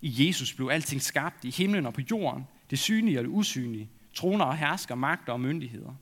I 0.00 0.26
Jesus 0.26 0.54
blev 0.54 0.68
alting 0.68 1.02
skabt 1.02 1.44
i 1.44 1.50
himlen 1.50 1.86
og 1.86 1.94
på 1.94 2.00
jorden, 2.10 2.44
det 2.70 2.78
synlige 2.78 3.18
og 3.18 3.24
det 3.24 3.30
usynlige, 3.30 3.90
troner 4.14 4.44
og 4.44 4.58
hersker, 4.58 4.94
magter 4.94 5.32
og 5.32 5.40
myndigheder. 5.40 5.94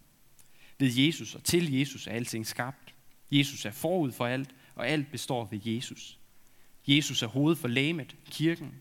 Ved 0.78 0.92
Jesus 0.92 1.34
og 1.34 1.44
til 1.44 1.72
Jesus 1.72 2.06
er 2.06 2.12
alting 2.12 2.46
skabt. 2.46 2.94
Jesus 3.30 3.64
er 3.64 3.70
forud 3.70 4.12
for 4.12 4.26
alt, 4.26 4.54
og 4.74 4.88
alt 4.88 5.10
består 5.10 5.44
ved 5.44 5.60
Jesus. 5.64 6.18
Jesus 6.88 7.22
er 7.22 7.26
hoved 7.26 7.56
for 7.56 7.68
lægemet, 7.68 8.16
kirken. 8.30 8.74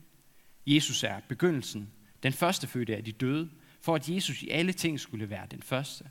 Jesus 0.68 1.04
er 1.04 1.20
begyndelsen, 1.28 1.90
den 2.24 2.34
første 2.34 2.68
fødte 2.68 2.96
af 2.96 3.04
de 3.04 3.12
døde, 3.12 3.50
for 3.82 3.96
at 3.96 4.10
Jesus 4.10 4.42
i 4.42 4.50
alle 4.50 4.74
ting 4.74 5.00
skulle 5.00 5.30
være 5.30 5.48
den 5.52 5.62
første. 5.62 6.06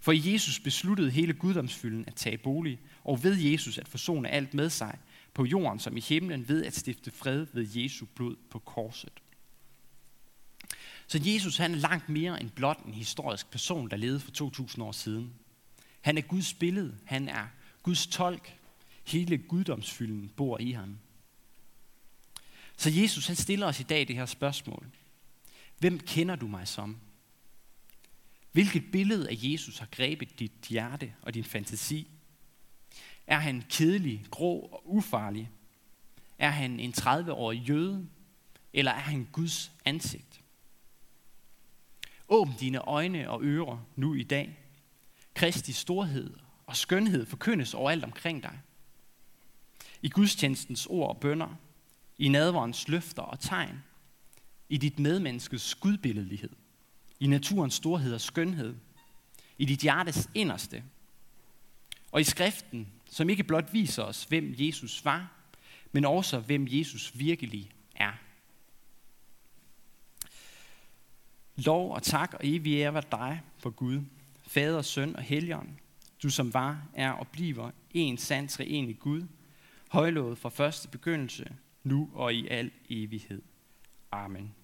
For 0.00 0.12
i 0.12 0.32
Jesus 0.32 0.60
besluttede 0.60 1.10
hele 1.10 1.32
guddomsfylden 1.32 2.04
at 2.06 2.14
tage 2.14 2.38
bolig, 2.38 2.80
og 3.04 3.24
ved 3.24 3.36
Jesus 3.36 3.78
at 3.78 3.88
forsone 3.88 4.28
alt 4.28 4.54
med 4.54 4.70
sig, 4.70 4.98
på 5.34 5.44
jorden 5.44 5.78
som 5.78 5.96
i 5.96 6.00
himlen, 6.00 6.48
ved 6.48 6.64
at 6.64 6.76
stifte 6.76 7.10
fred 7.10 7.46
ved 7.52 7.68
Jesu 7.74 8.06
blod 8.14 8.36
på 8.50 8.58
korset. 8.58 9.12
Så 11.06 11.20
Jesus 11.24 11.56
han 11.56 11.74
er 11.74 11.78
langt 11.78 12.08
mere 12.08 12.40
end 12.40 12.50
blot 12.50 12.78
en 12.86 12.94
historisk 12.94 13.50
person, 13.50 13.90
der 13.90 13.96
levede 13.96 14.20
for 14.20 14.30
2000 14.30 14.84
år 14.84 14.92
siden. 14.92 15.34
Han 16.00 16.18
er 16.18 16.22
Guds 16.22 16.54
billede, 16.54 16.98
han 17.04 17.28
er 17.28 17.46
Guds 17.82 18.06
tolk. 18.06 18.56
Hele 19.06 19.38
guddomsfylden 19.38 20.28
bor 20.36 20.58
i 20.58 20.70
ham. 20.70 20.98
Så 22.76 22.90
Jesus 22.90 23.26
han 23.26 23.36
stiller 23.36 23.66
os 23.66 23.80
i 23.80 23.82
dag 23.82 24.08
det 24.08 24.16
her 24.16 24.26
spørgsmål. 24.26 24.86
Hvem 25.80 25.98
kender 25.98 26.36
du 26.36 26.46
mig 26.46 26.68
som? 26.68 26.96
Hvilket 28.52 28.84
billede 28.92 29.28
af 29.28 29.34
Jesus 29.36 29.78
har 29.78 29.88
grebet 29.90 30.38
dit 30.38 30.52
hjerte 30.68 31.14
og 31.22 31.34
din 31.34 31.44
fantasi? 31.44 32.10
Er 33.26 33.38
han 33.38 33.64
kedelig, 33.70 34.26
grå 34.30 34.58
og 34.60 34.94
ufarlig? 34.94 35.50
Er 36.38 36.50
han 36.50 36.80
en 36.80 36.94
30-årig 36.96 37.68
jøde? 37.68 38.08
Eller 38.72 38.90
er 38.90 38.98
han 38.98 39.28
Guds 39.32 39.72
ansigt? 39.84 40.42
Åbn 42.28 42.52
dine 42.60 42.78
øjne 42.78 43.30
og 43.30 43.42
ører 43.42 43.86
nu 43.96 44.14
i 44.14 44.22
dag. 44.22 44.58
Kristi 45.34 45.72
storhed 45.72 46.34
og 46.66 46.76
skønhed 46.76 47.26
forkyndes 47.26 47.74
overalt 47.74 48.04
omkring 48.04 48.42
dig. 48.42 48.60
I 50.02 50.08
gudstjenestens 50.08 50.86
ord 50.86 51.08
og 51.08 51.20
bønder, 51.20 51.54
i 52.18 52.28
nadverens 52.28 52.88
løfter 52.88 53.22
og 53.22 53.40
tegn, 53.40 53.82
i 54.70 54.76
dit 54.76 54.98
medmenneskes 54.98 55.74
gudbilledelighed, 55.74 56.50
i 57.20 57.26
naturens 57.26 57.74
storhed 57.74 58.14
og 58.14 58.20
skønhed, 58.20 58.74
i 59.58 59.64
dit 59.64 59.80
hjertes 59.80 60.30
inderste, 60.34 60.84
og 62.12 62.20
i 62.20 62.24
skriften, 62.24 62.88
som 63.10 63.30
ikke 63.30 63.44
blot 63.44 63.72
viser 63.72 64.02
os, 64.02 64.24
hvem 64.24 64.54
Jesus 64.58 65.04
var, 65.04 65.32
men 65.92 66.04
også 66.04 66.40
hvem 66.40 66.66
Jesus 66.70 67.18
virkelig 67.18 67.70
er. 67.94 68.12
Lov 71.56 71.92
og 71.94 72.02
tak 72.02 72.34
og 72.34 72.40
evig 72.42 72.74
ære 72.74 72.94
var 72.94 73.00
dig 73.00 73.40
for 73.58 73.70
Gud, 73.70 74.00
Fader, 74.46 74.82
Søn 74.82 75.16
og 75.16 75.22
Helligånd, 75.22 75.68
du 76.22 76.30
som 76.30 76.54
var, 76.54 76.82
er 76.94 77.10
og 77.10 77.28
bliver 77.28 77.70
en 77.90 78.18
sand 78.18 78.48
treenig 78.48 78.98
Gud, 78.98 79.22
højlovet 79.88 80.38
fra 80.38 80.48
første 80.48 80.88
begyndelse, 80.88 81.56
nu 81.84 82.10
og 82.14 82.34
i 82.34 82.48
al 82.48 82.70
evighed. 82.88 83.42
Amen. 84.12 84.54